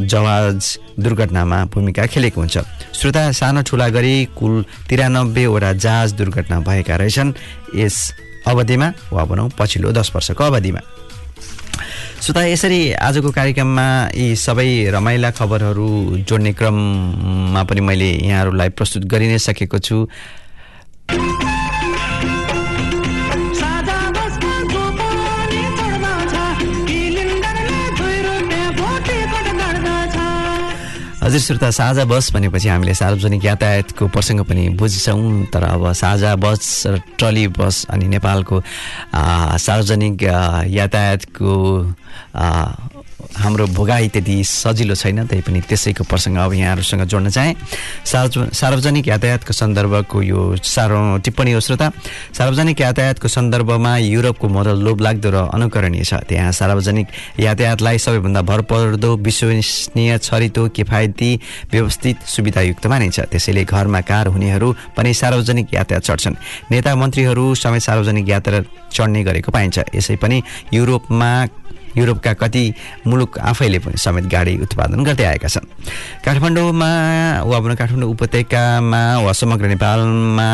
जहाज 0.01 0.78
दुर्घटनामा 1.00 1.63
भूमिका 1.74 2.06
खेलेको 2.06 2.42
हुन्छ। 2.42 2.58
श्रोता 2.94 3.32
सानो 3.32 3.62
ठुला 3.62 3.88
गरी 3.90 4.16
कुल 4.38 4.66
तिरानब्बेवटा 4.90 5.72
जहाज 5.74 6.13
दुर्घटना 6.13 6.60
भएका 6.60 6.96
रहेछन्। 6.96 7.34
यस 7.75 7.98
अवधिमा 8.48 8.88
वा 9.13 9.24
भनौँ 9.25 9.50
पछिल्लो 9.60 9.92
दस 9.92 10.12
वर्षको 10.16 10.44
अवधिमा। 10.44 10.82
श्रोता 12.22 12.42
यसरी 12.46 12.82
आजको 13.01 13.30
कार्यक्रममा 13.32 13.88
यी 14.13 14.36
सबै 14.38 14.90
रमाइला 14.94 15.30
खबरहरू 15.32 15.90
जोड्ने 16.30 16.54
क्रममा 16.54 17.63
पनि 17.63 17.82
मैले 17.82 18.10
यहाँहरूलाई 18.30 18.70
प्रस्तुत 18.78 19.04
गरि 19.06 19.28
नै 19.28 19.38
सकेको 19.38 19.80
छु। 19.80 20.06
हजुर 31.22 31.40
श्रोता 31.40 31.70
साझा 31.70 32.04
बस 32.06 32.32
भनेपछि 32.34 32.68
हामीले 32.68 32.94
सार्वजनिक 32.94 33.44
यातायातको 33.46 34.08
प्रसङ्ग 34.08 34.42
पनि 34.42 34.70
बुझ्छौँ 34.74 35.46
तर 35.54 35.63
अब 35.63 35.92
साझा 35.94 36.36
बस 36.36 36.84
र 36.88 36.98
ट्रली 37.13 37.48
बस 37.54 37.86
अनि 37.90 38.08
नेपालको 38.08 38.62
सार्वजनिक 39.62 40.24
यातायातको 40.74 41.54
हाम्रो 43.41 43.65
भोगाई 43.74 44.07
त्यति 44.13 44.43
सजिलो 44.45 44.95
छैन 44.95 45.25
तै 45.25 45.41
पनि 45.41 45.62
त्यसैको 45.65 46.03
प्रसङ्ग 46.05 46.38
अब 46.38 46.53
यहाँहरूसँग 46.53 47.03
जोड्न 47.10 47.29
चाहे। 47.29 47.53
सार्वज 48.05 48.53
सार्वजनिक 48.53 49.07
यातायातको 49.07 49.53
सन्दर्भको 49.53 50.21
यो 50.21 50.55
सारो 50.57 51.17
टिप्पणी 51.25 51.51
हो 51.51 51.60
श्रोता। 51.60 51.88
सार्वजनिक 52.38 52.81
यातायातको 52.81 53.27
सन्दर्भमा 53.27 53.98
युरोपको 53.98 54.48
मोडल 54.48 54.77
लोभलाग्दो 54.86 55.29
र 55.31 55.38
अनुकरणीय 55.50 56.03
छ। 56.03 56.13
त्यहाँ 56.29 56.51
सार्वजनिक 56.51 57.07
यातायातलाई 57.39 57.98
सबैभन्दा 57.98 58.41
भरपर्दो 58.41 59.12
विश्वसनीय 59.17 60.17
छरितो 60.17 60.67
किफायती 60.69 61.31
व्यवस्थित 61.71 62.17
सुविधायुक्त 62.25 62.88
मानिन्छ। 62.88 63.19
त्यसैले 63.31 63.63
घरमा 63.65 64.01
कार 64.01 64.27
हुनेहरू 64.27 64.69
पनि 64.98 65.13
सार्वजनिक 65.13 65.74
यातायात 65.74 66.03
चढ्छन्। 66.03 66.36
नेता 66.71 66.95
मन्त्रीहरू 66.95 67.45
समेत 67.55 67.81
सार्वजनिक 67.81 68.29
यातायात 68.29 68.65
चढ्ने 68.93 69.24
गरेको 69.24 69.51
पाइन्छ। 69.51 69.95
यसै 69.95 70.15
पनि 70.15 70.41
युरोपमा 70.74 71.31
युरोपका 71.98 72.33
कति 72.33 72.63
मुलुक 73.07 73.39
आफैले 73.39 73.79
पनि 73.79 73.98
समेत 73.98 74.25
गाडी 74.31 74.57
उत्पादन 74.63 75.03
गर्दै 75.03 75.25
आएका 75.25 75.48
छन्। 75.48 75.67
काठमाडौँमा 76.25 76.91
वा 77.43 77.75
काठमाडौँ 77.75 78.10
उपत्यकामा 78.10 79.01
वा 79.25 79.31
समग्र 79.31 79.67
नेपालमा 79.67 80.50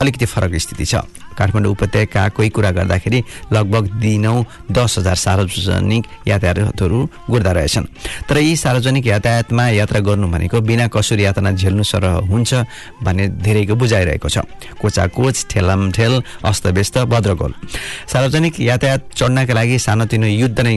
अलिकति 0.00 0.26
फरक 0.26 0.54
स्थिति 0.56 0.84
छ। 0.84 0.94
काठमाडौँ 1.32 1.72
उपत्यकाकै 1.72 2.48
कुरा 2.48 2.70
गर्दाखेरि 2.70 3.22
लगभग 3.52 3.84
दिनौँ 4.00 4.44
दस 4.72 4.98
हजार 4.98 5.16
सार्वजनिक 5.16 6.04
यातायातहरू 6.28 6.98
गुड्दा 7.30 7.52
रहेछन्। 7.52 7.86
तर 8.28 8.36
यी 8.38 8.56
सार्वजनिक 8.56 9.06
यातायातमा 9.06 9.68
यात्रा 9.70 10.00
गर्नु 10.00 10.26
भनेको 10.28 10.60
बिना 10.60 10.86
कसुर 10.88 11.20
यातना 11.20 11.50
झेल्नु 11.52 11.82
सरह 11.82 12.12
हुन्छ 12.30 12.50
भन्ने 13.02 13.28
धेरैको 13.40 13.74
बुझाइरहेको 13.74 14.28
छ। 14.28 14.38
कोचाकोच 14.80 15.46
ठेलामठेल 15.50 16.14
अस्तव्यस्त 16.44 16.98
भद्रगोल 17.12 17.52
सार्वजनिक 18.12 18.60
यातायात 18.60 19.00
चढ्नका 19.16 19.54
लागि 19.54 19.78
सानोतिनो 19.78 20.26
युद्ध 20.26 20.60
नै 20.60 20.76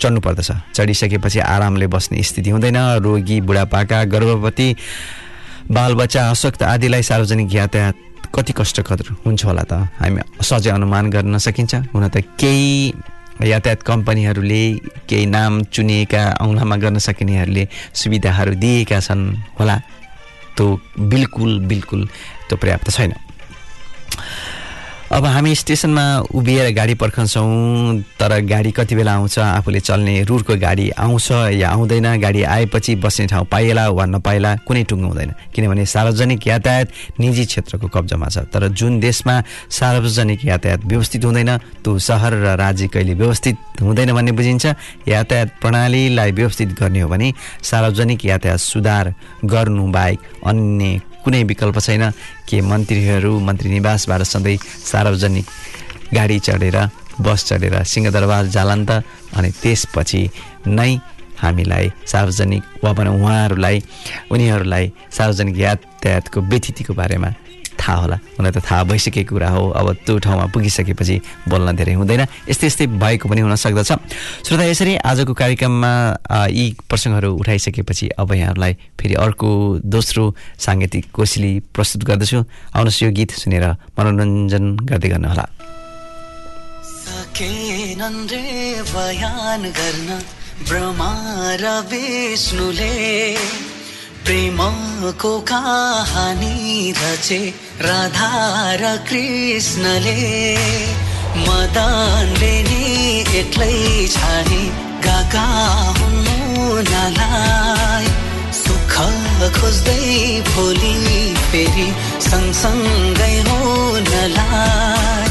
चढ्नु 0.00 0.20
पर्दछ 0.20 0.50
चढिसकेपछि 0.76 1.38
आरामले 1.40 1.86
बस्ने 1.86 2.22
स्थिति 2.22 2.50
हुँदैन। 2.50 2.76
रोगी 3.00 3.40
बुढापाका 3.40 4.04
गर्भवती 4.04 4.68
बालबच्चा 5.66 6.22
अशक्त 6.30 6.62
आदिलाई 6.62 7.02
सार्वजनिक 7.02 7.54
यातायात 7.54 7.94
कति 8.36 8.52
कष्टकर 8.52 9.00
हुन्छ 9.24 9.44
होला 9.44 9.64
त। 9.64 9.72
हामी 10.00 10.20
सहजै 10.44 10.70
अनुमान 10.70 11.10
गर्न 11.10 11.38
सकिन्छ। 11.40 11.74
हुन 11.92 12.08
त 12.08 12.16
केही 12.36 12.92
यातायात 13.42 13.82
कम्पनीहरूले 13.82 14.62
केही 15.08 15.26
नाम 15.26 15.52
चुनिएका 15.72 16.22
औँलामा 16.40 16.76
गर्न 16.76 16.98
सकिनेहरूले 16.98 17.64
सुविधाहरू 17.94 18.54
दिएका 18.60 19.00
छन् 19.00 19.24
होला। 19.60 19.76
त्यो 20.56 20.66
बिल्कुल 21.12 21.50
बिल्कुल 21.68 22.00
त्यो 22.48 22.56
पर्याप्त 22.56 22.88
छैन। 22.90 23.12
अब 25.06 25.24
हामी 25.24 25.54
स्टेसनमा 25.54 26.02
उभिएर 26.34 26.72
गाडी 26.74 26.94
पर्खन्छौँ 26.98 28.00
तर 28.18 28.32
गाडी 28.42 28.70
कति 28.74 28.94
बेला 28.96 29.12
आउँछ 29.14 29.38
आफूले 29.38 29.80
चल्ने 29.80 30.22
रुटको 30.26 30.56
गाडी 30.58 30.88
आउँछ 30.98 31.30
या 31.30 31.70
आउँदैन 31.70 32.06
गाडी 32.20 32.42
आएपछि 32.42 32.94
बस्ने 32.98 33.26
ठाउँ 33.30 33.46
पाइएला 33.46 33.88
वा 33.88 34.04
नपाइला 34.04 34.54
कुनै 34.66 34.82
टुङ्गो 34.90 35.06
हुँदैन। 35.06 35.32
किनभने 35.54 35.86
सार्वजनिक 35.86 36.46
यातायात 36.46 36.88
निजी 37.20 37.44
क्षेत्रको 37.46 37.88
कब्जामा 37.88 38.28
छ। 38.28 38.50
तर 38.50 38.68
जुन 38.74 38.98
देशमा 39.00 39.40
सार्वजनिक 39.70 40.44
यातायात 40.44 40.84
व्यवस्थित 40.84 41.24
हुँदैन 41.24 41.56
त्यो 41.86 41.98
सहर 41.98 42.32
र 42.42 42.56
राज्य 42.58 42.86
कहिले 42.90 43.14
व्यवस्थित 43.14 43.56
हुँदैन 43.82 44.12
भन्ने 44.12 44.32
बुझिन्छ। 44.34 44.66
यातायात 45.06 45.48
प्रणालीलाई 45.62 46.32
व्यवस्थित 46.32 46.74
गर्ने 46.74 47.00
हो 47.00 47.08
भने 47.08 47.32
सार्वजनिक 47.62 48.24
यातायात 48.24 48.58
सुधार 48.60 49.14
गर्नु 49.46 49.86
बाहेक 49.86 50.18
अन्य 50.44 51.00
कुनै 51.24 51.42
विकल्प 51.44 51.78
छैन। 51.78 52.10
के 52.48 52.60
मन्त्रीहरू 52.70 53.32
मन्त्री 53.46 53.70
निवासबाट 53.70 54.22
सधैँ 54.32 54.56
सार्वजनिक 54.92 55.46
गाडी 56.14 56.38
चढेर 56.46 56.78
बस 57.20 57.44
चढेर 57.48 57.82
सिंहदरबार 57.92 58.46
जालान् 58.56 58.86
त 58.88 59.02
अनि 59.36 59.50
त्यसपछि 59.62 60.22
नै 60.76 60.92
हामीलाई 61.42 61.90
सार्वजनिक 62.12 62.62
वा 62.84 62.92
भनौँ 62.98 63.16
उहाँहरूलाई 63.20 63.82
उनीहरूलाई 64.32 64.92
सार्वजनिक 65.18 65.56
यातायातको 65.58 66.40
व्यतिथिको 66.52 66.94
बारेमा 67.00 67.30
थाहा 67.76 67.96
होला। 68.00 68.16
हुन 68.36 68.50
त 68.50 68.58
थाहा 68.58 68.82
भइसकेको 68.90 69.34
कुरा 69.34 69.48
हो। 69.48 69.62
अब 69.70 69.86
त्यो 70.04 70.18
ठाउँमा 70.18 70.46
पुगिसकेपछि 70.52 71.16
बोल्न 71.48 71.76
धेरै 71.76 71.94
हुँदैन। 71.94 72.22
यस्तै 72.48 72.66
यस्तै 72.66 72.86
भएको 72.86 73.28
पनि 73.28 73.40
हुन 73.40 73.54
सक्दछ। 73.54 73.90
श्रोता 74.46 74.64
यसरी 74.64 74.96
आजको 75.04 75.32
कार्यक्रममा 75.34 75.92
यी 76.50 76.64
प्रसङ्गहरू 76.88 77.30
उठाइसकेपछि 77.36 78.06
अब 78.18 78.32
यहाँहरूलाई 78.32 78.72
फेरि 78.98 79.14
अर्को 79.14 79.48
दोस्रो 79.84 80.24
साङ्गीतिक 80.58 81.04
कोसिली 81.12 81.52
प्रस्तुत 81.74 82.02
गर्दछु। 82.04 82.38
आउनुहोस् 82.76 83.02
यो 83.02 83.10
गीत 83.12 83.30
सुनेर 83.42 83.64
मनोरञ्जन 83.96 84.64
गर्दै 84.88 85.08
गर्नुहोला। 85.08 85.46
बयान 88.96 89.62
गर्न 89.76 90.08
ब्रह्मा 90.68 91.10
र 91.60 91.64
विष्णुले 91.90 92.94
प्रेमको 94.26 95.32
कहानी 95.48 96.92
रचे 96.92 97.38
राधा 97.82 98.30
र 98.80 98.96
कृष्णले 99.08 100.14
मदनले 101.46 102.54
नि 102.68 102.86
एक्लै 103.40 103.76
छाने 104.14 104.62
गाका 105.06 105.46
हुनु 105.98 106.82
नलाई। 106.90 108.06
सुख 108.62 108.94
खोज्दै 109.60 110.02
भोलि 110.50 110.94
फेरि 111.52 111.88
सँगसँगै 112.28 113.34
हुनलाई 113.48 115.26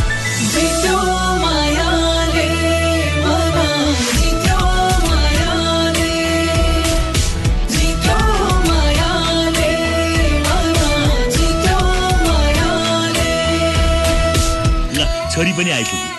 छोरी 15.35 15.51
पनि 15.53 15.71
आइपुग्यो। 15.71 16.11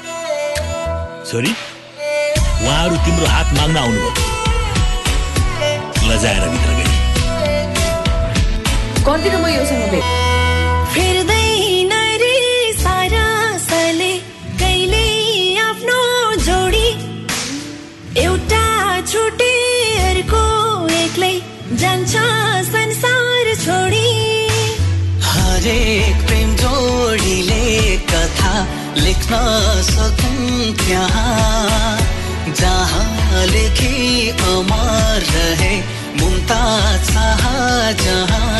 छोरी 1.29 1.51
उहाँहरू 1.51 2.97
तिम्रो 3.05 3.27
हात 3.35 3.49
माग्न 3.59 3.77
आउनुभयो। 3.83 4.11
लजाएर 6.09 6.45
भित्र 6.53 6.71
गए 6.79 6.91
गर्दिनँ 9.07 9.41
म 9.41 9.47
योसँग 9.55 9.85
भेट। 9.93 10.05
फेर्दैन 10.95 11.93
रे 12.23 12.37
सारा 12.83 13.27
साले 13.65 14.13
कहिले 14.61 15.07
आफ्नो 15.65 16.01
जोडी? 16.47 16.89
एउटा 18.27 18.65
छुटे 19.13 19.53
अर्को 20.13 20.45
एक्लै 21.03 21.35
जान्छ 21.83 22.15
संसार 22.73 23.55
छोडी। 23.65 24.09
हरेक 25.33 26.17
प्रेम 26.27 26.57
जोडीले 26.63 27.65
कथा 28.13 28.55
लेख्न 29.05 29.35
सकुन् 29.91 30.75
त्यहाँ 30.81 31.99
जहाँ 32.61 33.45
लेखी 33.47 34.29
अमर 34.31 35.23
रहे 35.35 35.75
मुमताज 36.21 37.11
जहाँ। 38.05 38.57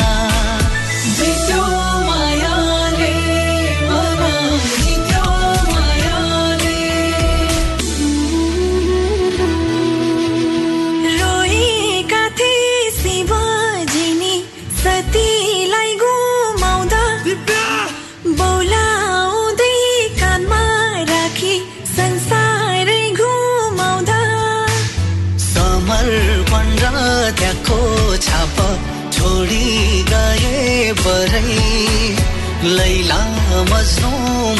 लैला 32.67 33.21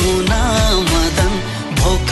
मुना 0.01 0.43
मदन 0.91 1.33
भोक 1.79 2.11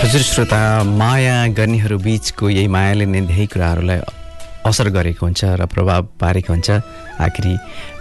हजुर 0.00 0.22
श्रोता 0.22 0.60
माया 0.84 1.46
गर्नेहरू 1.46 1.98
बिचको 1.98 2.48
यही 2.48 2.68
मायाले 2.74 3.06
नै 3.06 3.20
धेरै 3.28 3.46
कुराहरूलाई 3.46 4.00
असर 4.66 4.88
गरेको 4.96 5.22
हुन्छ 5.26 5.40
र 5.60 5.66
प्रभाव 5.74 6.02
पारेको 6.20 6.52
हुन्छ। 6.52 6.68
आखिरी 7.20 7.52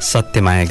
सत्य 0.02 0.42
माया 0.42 0.64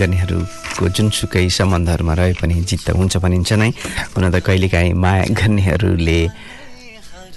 गर्नेहरूको 0.79 0.95
जुनसुकै 0.95 1.49
सम्बन्धहरूमा 1.51 2.15
रहे 2.15 2.33
पनि 2.39 2.55
जित 2.63 2.87
त 2.87 2.95
हुन्छ 2.95 3.19
भनिन्छ 3.19 3.51
नै। 3.59 3.71
हुन 4.15 4.31
त 4.31 4.39
कहिलेकाहीँ 4.47 4.95
माया 4.95 5.25
गर्नेहरूले 5.35 6.21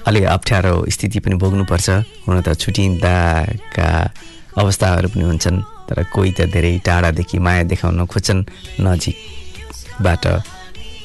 अलिक 0.06 0.26
अप्ठ्यारो 0.30 0.76
स्थिति 0.86 1.20
पनि 1.26 1.36
भोग्नुपर्छ। 1.42 1.90
हुन 2.26 2.38
त 2.46 2.54
छुटिँदाका 2.54 3.90
अवस्थाहरू 4.62 5.08
पनि 5.14 5.24
हुन्छन् 5.26 5.58
तर 5.90 5.98
कोही 6.14 6.32
त 6.38 6.40
धेरै 6.54 6.74
टाढादेखि 6.86 7.38
माया 7.42 7.64
देखाउन 7.66 8.06
खोज्छन् 8.06 8.46
नजिकबाट 8.86 10.26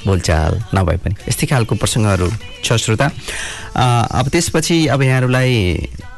बोलचाल 0.04 0.52
नभए 0.76 0.96
पनि। 1.02 1.14
यस्तै 1.28 1.46
खालको 1.50 1.74
प्रसङ्गहरू 1.80 2.28
छ 2.64 2.68
श्रोता। 2.76 3.06
अब 4.12 4.26
त्यसपछि 4.28 4.76
अब 4.92 5.00
यहाँहरूलाई 5.02 5.52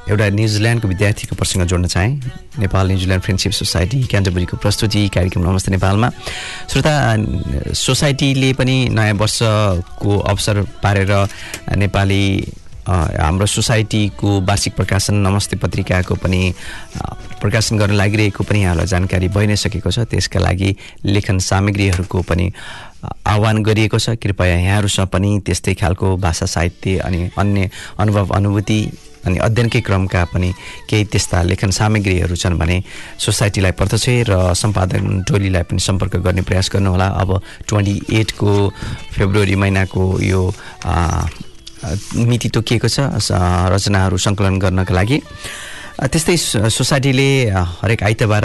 एउटा 0.09 0.29
न्युजिल्यान्डको 0.33 0.88
विद्यार्थीको 0.88 1.37
प्रसङ्ग 1.37 1.64
जोड्न 1.68 1.87
चाहेँ। 1.87 2.12
Nepal 2.59 2.87
New Zealand 2.88 3.23
friendship 3.25 3.53
society 3.53 3.99
क्यान्टबरीको 4.09 4.57
प्रस्तुति 4.57 5.09
कार्यक्रम 5.12 5.42
नमस्ते 5.44 5.71
नेपालमा। 5.71 6.09
श्रोता 6.73 6.92
सोसाइटीले 7.77 8.53
पनि 8.57 8.77
नयाँ 8.88 9.14
वर्षको 9.21 10.18
अवसर 10.33 10.57
पारेर 10.81 11.12
नेपाली 11.77 12.25
हाम्रो 12.88 13.47
सोसाइटीको 13.47 14.29
वार्षिक 14.49 14.73
प्रकाशन 14.77 15.14
नमस्ते 15.21 15.57
पत्रिकाको 15.61 16.14
पनि 16.25 16.40
प्रकाशन 17.40 17.79
गर्न 17.79 17.94
लागिरहेको 18.01 18.44
पनि 18.44 18.62
यहाँलाई 18.62 18.87
जानकारी 18.88 19.29
भइ 19.29 19.47
नै 19.47 19.57
सकेको 19.61 19.90
छ। 19.92 20.09
त्यसका 20.09 20.40
लागि 20.40 20.71
लेखन 21.05 21.38
सामग्रीहरूको 21.38 22.23
पनि 22.25 22.47
आह्वान 23.29 23.62
गरिएको 23.62 23.99
छ। 24.01 24.16
कृपया 24.16 24.57
यहाँहरूसँग 24.57 25.09
पनि 25.12 25.31
त्यस्तै 25.44 25.75
खालको 25.77 26.16
भाषा 26.16 26.47
साहित्य 26.49 26.97
अनि 27.05 27.31
अन्य 27.37 27.71
अनुभव 28.01 28.33
अनुभूति 28.33 28.81
अनि 29.26 29.38
अध्ययनकै 29.38 29.81
क्रमका 29.81 30.24
पनि 30.33 30.50
केही 30.88 31.04
त्यस्ता 31.12 31.42
लेखन 31.42 31.70
सामग्रीहरू 31.70 32.37
छन् 32.37 32.59
भने 32.59 32.76
सोसाइटीलाई 33.18 33.72
पर्दछ 33.74 34.07
र 34.31 34.33
सम्पादन 34.54 35.22
टोलीलाई 35.28 35.62
पनि 35.68 35.81
सम्पर्क 35.81 36.16
गर्ने 36.22 36.42
प्रयास 36.42 36.70
गर्नुहोला। 36.72 37.09
अब 37.22 37.31
ट्वेन्टी 37.68 37.94
एटको 38.20 38.50
फेब्रुअरी 39.16 39.57
महिनाको 39.57 40.02
यो 40.22 40.42
मिति 42.28 42.48
तोकिएको 42.54 42.88
छ। 42.88 42.98
रचनाहरू 43.72 44.16
सङ्कलन 44.18 44.59
गर्नका 44.59 44.94
लागि। 44.94 45.18
त्यस्तै 45.99 46.37
सोसाइटीले 46.71 47.51
हरेक 47.83 48.03
आइतबार 48.07 48.45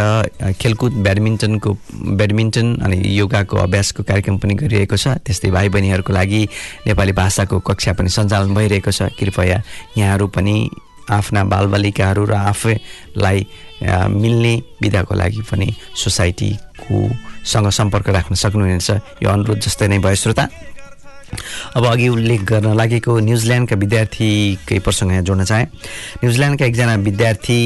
खेलकुद 0.58 0.94
ब्याडमिन्टनको 1.06 1.70
ब्याडमिन्टन 2.18 2.68
अनि 2.82 2.98
योगाको 3.13 3.58
अभ्यासको 3.58 4.02
कार्यक्रम 4.10 4.38
पनि 4.42 4.54
गरिरहेको 4.58 4.98
छ। 4.98 5.22
त्यस्तै 5.22 5.54
भाइ 5.54 5.70
बहिनीहरूको 5.70 6.13
लागि 6.13 6.42
नेपाली 6.89 7.13
भाषाको 7.13 7.60
कक्षा 7.62 7.94
पनि 7.94 8.10
सञ्चालन 8.10 8.58
भइरहेको 8.58 8.89
छ। 8.89 9.13
कृपया 9.13 9.62
यहाँहरू 9.98 10.28
पनि 10.34 10.56
आफ्ना 11.13 11.44
बालबालिकाहरू 11.46 12.26
र 12.26 12.34
आफैलाई 12.42 13.38
मिल्ने 14.18 14.54
विधाको 14.82 15.13
लागि 15.13 15.42
पनि 15.46 15.70
सोसाइटीको 15.94 16.98
सँग 17.46 17.70
सम्पर्क 17.70 18.10
राख्न 18.10 18.34
सक्नुहुनेछ। 18.34 18.89
यो 19.22 19.30
अनुरोध 19.30 19.60
जस्तै 19.62 19.88
नै 19.94 20.02
भयो 20.02 20.18
श्रोता। 20.18 20.72
अब 21.76 21.84
अघि 21.86 22.08
उल्लेख 22.08 22.41
गर्न 22.43 22.74
लागेको 22.78 23.12
न्युजिल्यान्डका 23.19 23.76
विद्यार्थीकै 23.76 24.80
प्रसङ्ग 24.80 25.12
यहाँ 25.12 25.24
जोड्न 25.24 25.43
चाहेँ। 25.43 25.65
न्युजिल्यान्डका 26.24 26.65
एकजना 26.65 26.96
विद्यार्थी 27.08 27.62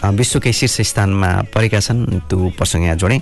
विश्वकै 0.00 0.52
शीर्ष 0.52 0.80
स्थानमा 0.96 1.30
परेका 1.52 1.80
छन्। 1.80 2.24
त्यो 2.24 2.38
प्रसङ्ग 2.56 2.84
यहाँ 2.84 2.96
जोडेँ। 2.96 3.20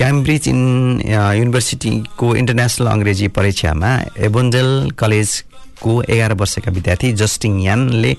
क्याम्ब्रिज 0.00 0.48
इन 0.48 0.60
युनिभर्सिटीको 1.04 2.26
इन्टरनेसनल 2.40 2.86
अङ्ग्रेजी 2.88 3.28
परीक्षामा 3.36 3.90
एबोन्जेल 4.24 4.96
कलेजको 4.96 5.92
एघार 6.08 6.32
वर्षका 6.40 6.70
विद्यार्थी 6.72 7.12
जस्टिङ 7.20 7.52
यानले 7.68 8.12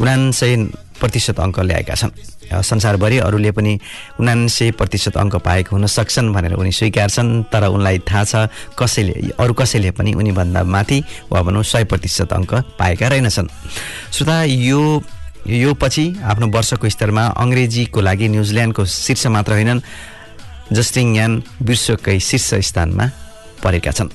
उनान्सय 0.00 0.52
प्रतिशत 1.00 1.36
अङ्क 1.44 1.58
ल्याएका 1.60 1.94
छन्। 2.00 2.16
संसारभरि 2.52 3.18
अरूले 3.18 3.50
पनि 3.50 3.78
उनान्सय 4.20 4.70
प्रतिशत 4.78 5.16
अङ्क 5.16 5.36
पाएको 5.44 5.76
हुन 5.76 5.86
सक्छन् 5.86 6.32
भनेर 6.34 6.54
उनी 6.54 6.72
स्वीकार्छन् 6.72 7.30
तर 7.52 7.64
उनलाई 7.68 7.98
थाहा 8.08 8.24
छ 8.24 8.34
कसैले 8.78 9.32
अरू 9.38 9.52
कसैले 9.54 9.90
पनि 9.96 10.14
उनीभन्दा 10.14 10.62
माथि 10.64 10.98
वा 11.32 11.42
भनौँ 11.42 11.62
सय 11.62 11.84
प्रतिशत 11.84 12.32
अङ्क 12.32 12.52
पाएका 12.78 13.08
रहेनछन्। 13.08 13.48
श्रोता 14.12 14.42
यो 14.44 14.80
यो 15.44 15.74
पछि 15.76 16.04
आफ्नो 16.24 16.46
वर्षको 16.48 16.88
स्तरमा 16.88 17.24
अङ्ग्रेजीको 17.36 18.00
लागि 18.00 18.28
न्युजिल्यान्डको 18.28 18.84
शीर्ष 18.84 19.26
मात्र 19.28 19.52
होइनन् 19.52 19.80
जस्टिङ 20.72 21.16
यान 21.16 21.42
विश्वकै 21.60 22.18
शीर्ष 22.20 22.54
स्थानमा 22.72 23.04
परेका 23.60 23.92
छन्। 23.92 24.08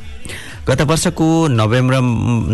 गत 0.67 0.81
वर्षको 0.89 1.25
नोभेम्बर 1.49 1.95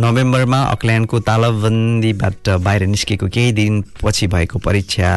नोभेम्बरमा 0.04 0.60
अकल्यान्डको 0.76 1.20
तालाबन्दीबाट 1.20 2.50
बाहिर 2.64 2.84
निस्केको 2.88 3.28
केही 3.28 3.52
दिनपछि 3.52 4.28
भएको 4.28 4.60
परीक्षा 4.60 5.10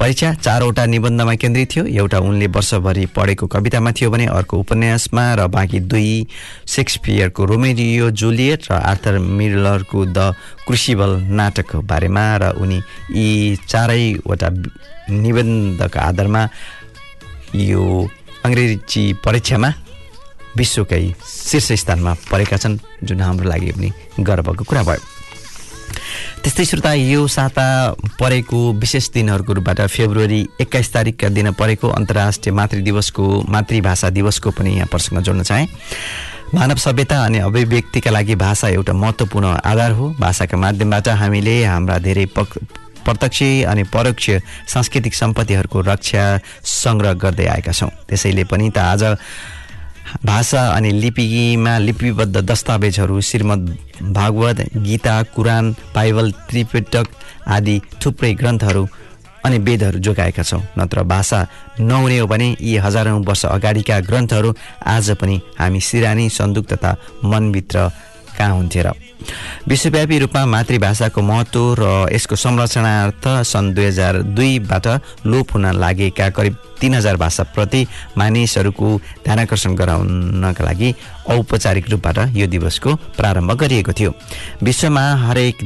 परीक्षा 0.00 0.32
चारवटा 0.34 0.84
निबन्धमा 0.86 1.34
केन्द्रित 1.36 1.68
थियो। 1.70 1.84
एउटा 1.84 2.18
उनले 2.24 2.46
वर्षभरि 2.56 3.04
पढेको 3.12 3.46
कवितामा 3.52 3.90
थियो 3.92 4.10
भने 4.10 4.26
अर्को 4.32 4.58
उपन्यासमा 4.58 5.24
र 5.36 5.46
बाँकी 5.52 5.80
दुई 5.92 6.26
सेक्सपियरको 6.66 7.44
रोमेरियो 7.44 8.10
जुलियट 8.16 8.60
र 8.70 8.80
आर्थर 8.80 9.18
मिलरको 9.20 10.04
द 10.08 10.32
क्रुसिबल 10.64 11.10
नाटकको 11.36 11.80
बारेमा 11.84 12.24
र 12.40 12.50
उनी 12.56 12.80
यी 13.12 13.56
चारैवटा 13.68 14.48
निबन्धका 15.20 16.00
आधारमा 16.00 16.48
यो 17.68 17.84
अङ्ग्रेजी 18.44 19.04
परीक्षामा 19.20 19.72
विश्वकै 20.56 21.04
शीर्ष 21.28 21.72
स्थानमा 21.84 22.12
परेका 22.32 22.56
छन् 22.56 22.80
जुन 23.04 23.20
हाम्रो 23.20 23.48
लागि 23.52 23.72
पनि 23.76 23.92
गर्वको 24.24 24.64
कुरा 24.64 24.82
भयो। 24.82 25.19
त्यस्तै 26.42 26.64
श्रोता 26.64 26.92
यो 26.94 27.26
साता 27.28 27.66
परेको 28.20 28.58
विशेष 28.80 29.08
दिनहरूको 29.14 29.52
रूपबाट 29.52 29.80
फेब्रुअरी 29.86 30.40
एक्काइस 30.60 30.92
तारिकका 30.92 31.28
दिन 31.28 31.50
परेको 31.52 31.88
अन्तर्राष्ट्रिय 31.90 32.54
मातृ 32.54 32.80
दिवसको 32.82 33.24
मातृभाषा 33.48 34.10
दिवसको 34.10 34.50
पनि 34.50 34.74
यहाँ 34.76 34.88
प्रसङ्ग 34.90 35.20
जोड्न 35.20 35.42
चाहेँ। 35.42 35.66
मानव 36.54 36.76
सभ्यता 36.82 37.24
अनि 37.24 37.38
अभिव्यक्तिका 37.38 38.10
लागि 38.10 38.34
भाषा 38.34 38.68
एउटा 38.68 38.92
महत्त्वपूर्ण 38.92 39.46
आधार 39.64 39.92
हो। 39.92 40.08
भाषाका 40.20 40.56
माध्यमबाट 40.56 41.08
हामीले 41.08 41.64
हाम्रा 41.64 41.98
धेरै 41.98 42.26
पक 42.36 42.58
प्रत्यक्ष 43.04 43.42
अनि 43.64 43.82
परोक्ष 43.88 44.30
सांस्कृतिक 44.68 45.14
सम्पत्तिहरूको 45.14 45.80
रक्षा 45.80 46.24
सङ्ग्रह 46.64 47.12
गर्दै 47.22 47.46
आएका 47.46 47.72
छौँ। 47.72 47.90
त्यसैले 48.08 48.44
पनि 48.44 48.70
त 48.70 48.78
आज 48.78 49.02
भाषा 50.24 50.62
अनि 50.68 50.90
लिपिमा 50.92 51.76
लिपिबद्ध 51.78 52.36
दस्तावेजहरू 52.40 53.20
श्रीमद् 53.20 53.70
भागवत 54.12 54.60
गीता 54.76 55.22
कुरान 55.34 55.70
बाइबल 55.94 56.30
त्रिपिटक 56.48 57.06
आदि 57.48 57.80
थुप्रै 58.04 58.32
ग्रन्थहरू 58.34 58.86
अनि 59.44 59.58
वेदहरू 59.58 59.98
जोगाएका 59.98 60.42
छौँ। 60.42 60.62
नत्र 60.78 61.02
भाषा 61.02 61.46
नहुने 61.80 62.18
हो 62.18 62.26
भने 62.26 62.48
यी 62.60 62.76
हजारौँ 62.76 63.20
वर्ष 63.24 63.44
अगाडिका 63.46 64.00
ग्रन्थहरू 64.00 64.54
आज 64.86 65.10
पनि 65.16 65.40
हामी 65.58 65.80
सिरानी 65.80 66.28
सन्दुक 66.28 66.66
तथा 66.72 66.96
मनभित्र 67.24 67.90
कहाँ 68.40 68.56
हुन्थे 68.56 68.82
र? 68.82 68.88
विश्वव्यापी 69.68 70.18
रूपमा 70.18 70.44
मातृभाषाको 70.46 71.20
महत्त्व 71.20 71.62
र 71.78 71.84
यसको 72.08 72.36
संरक्षणार्थ 72.36 73.24
सन् 73.44 73.74
दुई 73.76 73.84
हजार 73.84 74.22
दुईबाट 74.32 74.86
लोप 75.28 75.52
हुन 75.54 75.66
लागेका 75.76 76.28
करिब 76.32 76.56
तिन 76.80 76.94
हजार 76.94 77.16
भाषाप्रति 77.20 77.80
मानिसहरूको 78.16 78.88
ध्यानकर्षण 79.24 79.74
गराउनका 79.76 80.64
लागि 80.64 80.88
औपचारिक 81.28 81.90
रूपबाट 81.90 82.18
यो 82.36 82.46
दिवसको 82.48 82.94
प्रारम्भ 83.20 83.52
गरिएको 83.60 83.92
थियो। 83.92 84.10
विश्वमा 84.64 85.04
हरेक 85.28 85.56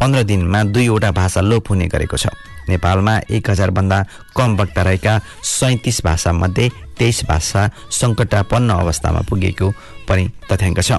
पन्ध्र 0.00 0.22
दिनमा 0.22 0.62
दुईवटा 0.74 1.10
भाषा 1.10 1.40
लोप 1.40 1.68
हुने 1.70 1.86
गरेको 1.88 2.16
छ। 2.16 2.26
नेपालमा 2.68 3.14
एक 3.30 3.50
हजारभन्दा 3.50 3.98
कम 4.36 4.56
वक्ता 4.56 4.82
रहेका 4.82 5.18
सैँतिस 5.44 6.00
भाषामध्ये 6.04 6.68
तेइस 6.98 7.24
भाषा 7.28 7.62
सङ्कटापन्न 7.92 8.70
अवस्थामा 8.72 9.20
पुगेको 9.28 9.70
पनि 10.08 10.24
तथ्याङ्क 10.50 10.80
छ। 10.80 10.92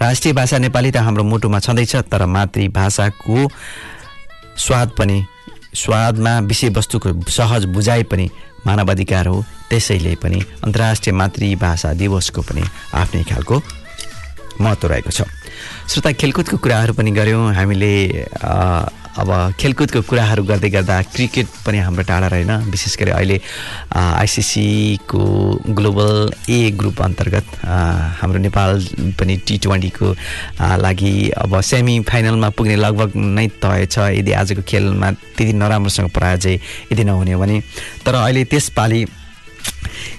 राष्ट्रिय 0.00 0.32
भाषा 0.34 0.58
नेपाली 0.58 0.90
त 0.90 0.96
हाम्रो 0.96 1.24
मुटुमा 1.24 1.58
छँदैछ 1.60 1.96
तर 2.08 2.24
मातृभाषाको 2.26 3.48
स्वाद 4.56 4.88
पनि 4.98 5.24
स्वादमा 5.74 6.38
विषयवस्तुको 6.48 7.08
सहज 7.30 7.64
बुझाइ 7.74 8.02
पनि 8.10 8.30
मानवाधिकार 8.66 9.26
हो। 9.26 9.44
त्यसैले 9.70 10.14
पनि 10.22 10.40
अन्तर्राष्ट्रिय 10.64 11.14
मातृभाषा 11.14 11.92
दिवसको 11.94 12.40
पनि 12.42 12.64
आफ्नै 12.94 13.22
खालको 13.24 13.62
महत्त्व 14.60 14.88
रहेको 14.88 15.10
छ। 15.10 15.22
श्रोता 15.90 16.10
खेलकुदको 16.14 16.56
कुराहरू 16.62 16.92
पनि 16.94 17.10
गऱ्यौँ। 17.10 17.50
हामीले 17.54 17.94
अब 19.18 19.30
खेलकुदको 19.58 20.00
कुराहरू 20.06 20.42
गर्दै 20.46 20.70
गर्दा 20.70 21.02
क्रिकेट 21.10 21.46
पनि 21.66 21.78
हाम्रो 21.82 22.02
टाढा 22.06 22.26
रहेन। 22.30 22.70
विशेष 22.70 22.94
गरी 22.98 23.10
अहिले 23.10 23.40
आइसिसीको 23.90 25.18
ग्लोबल 25.74 26.30
ए 26.46 26.70
ग्रुप 26.78 27.02
अन्तर्गत 27.02 27.46
हाम्रो 28.22 28.38
नेपाल 28.38 28.70
पनि 29.18 29.36
टी 29.42 29.58
ट्वेन्टीको 29.66 30.14
लागि 30.78 31.14
अब 31.34 31.60
सेमी 31.60 31.98
फाइनलमा 32.06 32.48
पुग्ने 32.54 32.76
लगभग 32.76 33.10
नै 33.18 33.46
तय 33.58 33.86
छ। 33.90 34.14
यदि 34.14 34.32
आजको 34.32 34.62
खेलमा 34.62 35.10
त्यति 35.10 35.52
नराम्रोसँग 35.58 36.10
पराजय 36.14 36.54
यदि 36.92 37.04
नहुने 37.04 37.32
हो 37.32 37.40
भने 37.40 37.60
तर 38.06 38.14
अहिले 38.14 38.44
त्यसपालि 38.46 39.04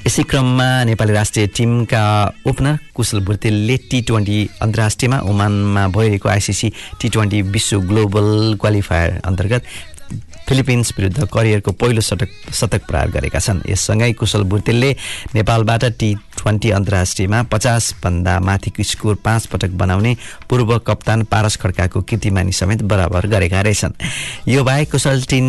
यसै 0.05 0.23
क्रममा 0.29 0.67
नेपाली 0.89 1.13
राष्ट्रिय 1.13 1.47
टिमका 1.57 2.03
ओपनर 2.49 2.77
कुशल 2.95 3.19
भुर्तेलले 3.27 3.75
टी 3.89 4.01
ट्वेन्टी 4.09 4.37
अन्तर्राष्ट्रियमा 4.61 5.19
ओमानमा 5.29 5.87
भइरहेको 5.95 6.29
आइसिसी 6.29 6.71
टी 7.01 7.09
ट्वेन्टी 7.09 7.41
विश्व 7.55 7.79
ग्लोबल 7.89 8.29
क्वालिफायर 8.61 9.19
अन्तर्गत 9.25 9.63
फिलिपिन्स 10.47 10.93
विरुद्ध 10.97 11.27
करियरको 11.33 11.71
पहिलो 11.71 12.01
शतक 12.01 12.29
शतक 12.53 12.81
प्रहार 12.87 13.09
गरेका 13.11 13.39
छन्। 13.39 13.61
यससँगै 13.69 14.11
कुशल 14.13 14.43
भुर्तेलले 14.43 14.91
नेपालबाट 15.35 15.83
टी 15.99 16.09
ट्वेन्टी 16.37 16.69
अन्तर्राष्ट्रियमा 16.71 17.41
पचासभन्दा 17.51 18.39
माथिको 18.39 18.83
स्कोर 18.83 19.15
पाँच 19.23 19.45
पटक 19.47 19.71
बनाउने 19.79 20.15
पूर्व 20.49 20.77
कप्तान 20.87 21.23
पारस 21.31 21.55
खड्काको 21.61 22.01
कीर्तिमानी 22.01 22.51
समेत 22.51 22.81
बराबर 22.83 23.27
गरेका 23.27 23.61
रहेछन्। 23.61 23.93
यो 24.49 24.63
बाहेक 24.63 24.91
कुशल 24.91 25.21
टिन 25.29 25.47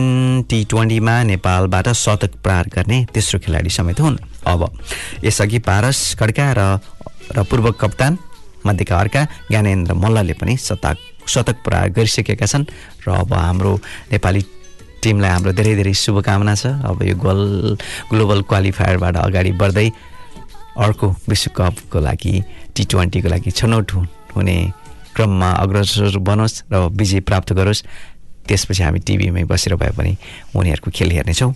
टी 0.50 0.64
ट्वेन्टीमा 0.64 1.22
नेपालबाट 1.24 1.88
शतक 1.96 2.38
प्रहार 2.42 2.70
गर्ने 2.74 3.04
तेस्रो 3.14 3.40
खेलाडी 3.40 3.70
समेत 3.70 4.00
हुन्। 4.00 4.18
अब 4.46 4.60
यसअघि 5.24 5.58
पारस 5.58 6.14
खड्का 6.20 6.52
र 6.52 6.60
र 7.32 7.42
पूर्व 7.48 7.70
कप्तान 7.80 8.18
मध्येका 8.66 8.98
अर्का 8.98 9.22
ज्ञानेन्द्र 9.50 9.94
मल्लले 9.94 10.32
पनि 10.38 10.56
शतक 10.56 10.96
शतक 11.26 11.56
प्रहार 11.64 11.88
गरिसकेका 11.90 12.46
छन्। 12.46 12.64
र 13.06 13.10
अब 13.10 13.32
हाम्रो 13.32 13.72
नेपाली 14.12 14.42
टिमलाई 15.02 15.30
हाम्रो 15.30 15.52
धेरै 15.52 15.74
धेरै 15.76 15.92
शुभकामना 15.92 16.54
छ। 16.54 16.78
अब 16.80 17.02
यो 17.02 17.14
गोल 17.18 17.76
ग्लोबल 18.10 18.40
क्वालिफायरबाट 18.46 19.16
अगाडि 19.18 19.52
बढ्दै 19.58 19.88
अर्को 20.78 21.06
विश्वकपको 21.28 21.98
लागि 22.00 22.34
टी 22.74 22.82
ट्वेन्टीको 22.86 23.28
लागि 23.28 23.50
छनौट 23.50 23.88
हुने 24.34 24.56
क्रममा 25.12 25.50
अग्रसर 25.64 26.16
बनोस् 26.18 26.62
र 26.72 26.88
विजय 26.88 27.20
प्राप्त 27.28 27.52
गरोस्। 27.52 27.84
त्यसपछि 28.42 28.82
हामी 28.82 28.98
टिभीमै 29.06 29.44
बसेर 29.46 29.78
भए 29.78 29.94
पनि 29.94 30.12
उनीहरूको 30.58 30.90
खेल 30.90 31.10
हेर्नेछौँ। 31.14 31.52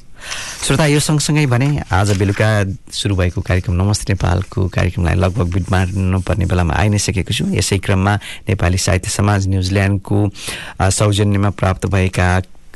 श्रोता 0.62 0.87
यो 0.87 1.00
सँगसँगै 1.02 1.46
भने 1.50 1.82
आज 1.90 2.14
बेलुका 2.14 2.48
सुरु 2.94 3.14
भएको 3.16 3.40
कार्यक्रम 3.42 3.74
नमस्ते 3.74 4.14
नेपालको 4.14 4.68
कार्यक्रमलाई 4.70 5.14
लगभग 5.18 5.46
बिट 5.50 5.66
मार्नुपर्ने 5.66 6.46
बेलामा 6.46 6.74
आइ 6.78 6.88
नै 6.94 6.98
सकेको 7.02 7.32
छु। 7.35 7.44
यसै 7.59 7.78
क्रममा 7.82 8.14
नेपाली 8.46 8.78
साहित्य 8.78 9.11
समाज 9.11 9.48
न्युजिल्यान्डको 9.50 10.18
सौजन्यमा 10.78 11.50
प्राप्त 11.59 11.90
भएका 11.90 12.28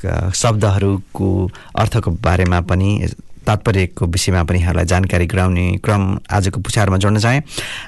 शब्दहरूको 0.04 1.28
अर्थको 1.76 2.10
बारेमा 2.10 2.60
पनि 2.60 2.90
तात्पर्यको 3.46 4.06
विषयमा 4.06 4.42
पनि 4.44 4.58
यहाँलाई 4.58 4.84
जानकारी 4.84 5.26
गराउने 5.26 5.66
क्रम 5.84 6.18
आजको 6.30 6.60
पुछारमा 6.60 6.96
जोड्न 6.96 7.18
चाहे। 7.18 7.40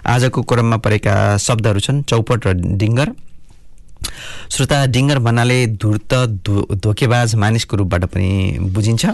आजको 0.07 0.43
क्रममा 0.43 0.77
परेका 0.77 1.37
शब्दहरू 1.37 1.81
छन् 1.81 2.03
चौपट 2.03 2.47
र 2.47 2.53
डिङ्गर। 2.53 3.13
श्रोता 4.51 4.87
डिङ्गर 4.87 5.19
भन्नाले 5.19 5.67
धूर्त 5.79 6.15
धोकेबाज 6.75 7.35
मानिसको 7.35 7.77
रूपबाट 7.77 8.05
पनि 8.05 8.59
बुझिन्छ। 8.75 9.05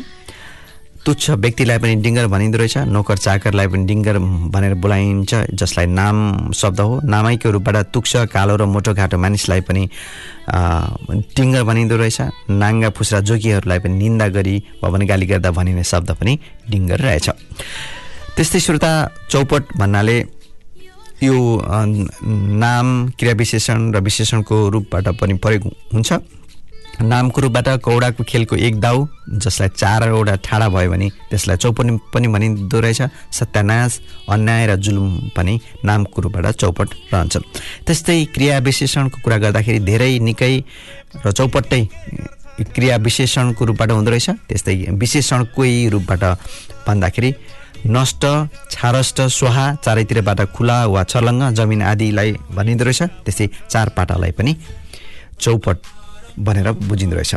तुच्छ 1.09 1.41
व्यक्तिलाई 1.41 1.79
पनि 1.81 1.95
डिङ्गर 2.05 2.27
भनिँदो 2.29 2.59
रहेछ 2.61 2.77
नोकर 2.93 3.17
चाकरलाई 3.17 3.67
पनि 3.73 3.85
डिङ्गर 3.89 4.17
भनेर 4.53 4.75
बोलाइन्छ 4.77 5.57
जसलाई 5.57 5.87
नाम 5.89 6.17
शब्द 6.53 6.81
हो। 6.81 7.01
नामैको 7.01 7.49
रूपबाट 7.49 7.77
तुक्ष 7.97 8.29
कालो 8.29 8.57
र 8.61 8.69
मोटो 8.69 8.93
घाटो 8.93 9.17
मानिसलाई 9.17 9.61
पनि 9.65 9.89
डिङ्गर 11.33 11.63
भनिँदो 11.65 11.97
रहेछ। 11.97 12.21
नाङ्गा 12.53 12.89
फुस्रा 12.93 13.21
जोगीहरूलाई 13.25 13.79
पनि 13.81 13.95
निन्दा 13.97 14.29
गरी 14.37 14.57
भने 14.85 15.07
गाली 15.09 15.27
गर्दा 15.33 15.51
भनिने 15.57 15.85
शब्द 15.89 16.13
पनि 16.21 16.33
डिङ्गर 16.69 17.01
रहेछ। 17.01 17.27
त्यस्तै 18.37 18.61
श्रोता 18.61 18.93
चौपट 19.33 19.63
भन्नाले 19.81 20.19
यो 21.25 21.37
नाम 22.61 22.87
क्रिया 23.17 23.35
विशेषण 23.41 23.79
र 23.97 23.99
विशेषणको 24.05 24.57
रूपबाट 24.77 25.09
पनि 25.17 25.35
प्रयोग 25.41 25.73
हुन्छ। 25.95 26.11
नामको 27.03 27.41
रूपबाट 27.41 27.69
कौडाको 27.79 28.25
खेलको 28.25 28.57
एक 28.57 28.81
दाउ 28.81 29.07
जसलाई 29.39 29.69
चारवटा 29.77 30.35
ठाडा 30.45 30.69
भयो 30.69 30.91
भने 30.91 31.09
त्यसलाई 31.31 31.57
चौपट 31.57 31.87
पनि 32.15 32.29
भनिँदो 32.29 32.81
रहेछ। 32.81 33.01
सत्यानाश 33.31 34.01
अन्याय 34.29 34.67
र 34.67 34.77
जुलुम 34.77 35.31
पनि 35.37 35.55
नामको 35.85 36.23
रूपबाट 36.23 36.47
चौपट 36.59 36.89
रहन्छन् 37.13 37.45
त्यस्तै 37.87 38.25
क्रिया 38.35 38.59
विशेषणको 38.67 39.19
कुरा 39.25 39.37
गर्दाखेरि 39.45 39.81
धेरै 39.87 40.19
निकै 40.19 40.55
र 41.27 41.31
चौपट्टै 41.31 41.83
क्रिया 42.75 42.97
विशेषणको 43.07 43.65
रूपबाट 43.65 43.91
हुँदो 43.93 44.11
रहेछ। 44.11 44.29
त्यस्तै 44.49 44.75
विशेषणकै 44.99 45.89
रूपबाट 45.95 46.23
भन्दाखेरि 46.87 47.31
नष्ट 47.87 48.23
छारष्ट 48.71 49.21
स्वाहा 49.31 49.67
चारैतिरबाट 49.85 50.41
खुला 50.51 50.79
वा 50.91 51.03
छर्लङ्ग 51.05 51.55
जमिन 51.55 51.83
आदिलाई 51.93 52.33
भनिँदो 52.59 52.85
रहेछ। 52.85 53.03
त्यस्तै 53.25 53.47
चारपाटालाई 53.71 54.33
पनि 54.35 54.53
चौपट 55.39 55.79
भनेर 56.39 56.71
बुझिँदो 56.73 57.17
रहेछ। 57.17 57.35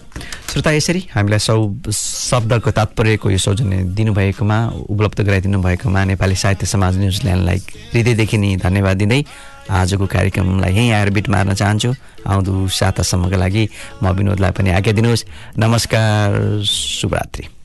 श्रोता 0.52 0.72
यसरी 0.72 1.02
हामीलाई 1.14 1.40
सौ 1.40 1.56
शब्दको 1.92 2.72
तात्पर्यको 2.72 3.30
यो 3.32 3.38
सौजन्य 3.38 3.78
दिनुभएकोमा 3.98 4.58
उपलब्ध 4.90 5.22
गराइदिनु 5.22 5.62
भएकोमा 5.62 6.04
नेपाली 6.12 6.36
साहित्य 6.36 6.66
समाज 6.66 6.98
न्युजिल्यान्डलाई 6.98 7.58
हृदयदेखि 7.94 8.38
नै 8.38 8.56
धन्यवाद 8.64 8.98
दिँदै 8.98 9.24
आजको 9.72 10.06
कार्यक्रमलाई 10.06 10.74
यहीँ 10.74 10.92
आएर 10.92 11.10
बिट 11.16 11.30
मार्न 11.30 11.54
चाहन्छु। 11.54 11.94
आउँदो 12.28 12.68
सातासम्मका 12.68 13.38
लागि 13.38 13.64
म 14.04 14.12
विनोदलाई 14.12 14.52
पनि 14.52 14.70
आज्ञा 14.76 14.94
दिनुहोस्। 14.94 15.26
नमस्कार 15.58 16.62
शुभरात्रि। 16.68 17.61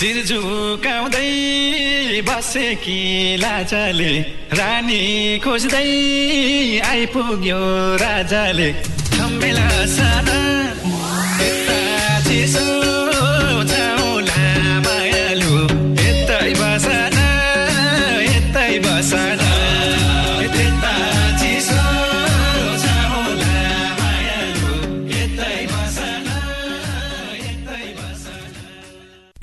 शिर 0.00 0.18
झुकाउँदै 0.24 2.20
बसेकी 2.24 3.00
लाजाले 3.36 4.12
रानी 4.56 5.02
खोज्दै 5.44 5.90
आइपुग्यो 6.88 7.60
राजाले। 8.00 8.70
खम्बेला 9.12 9.68
चिसो 12.28 12.79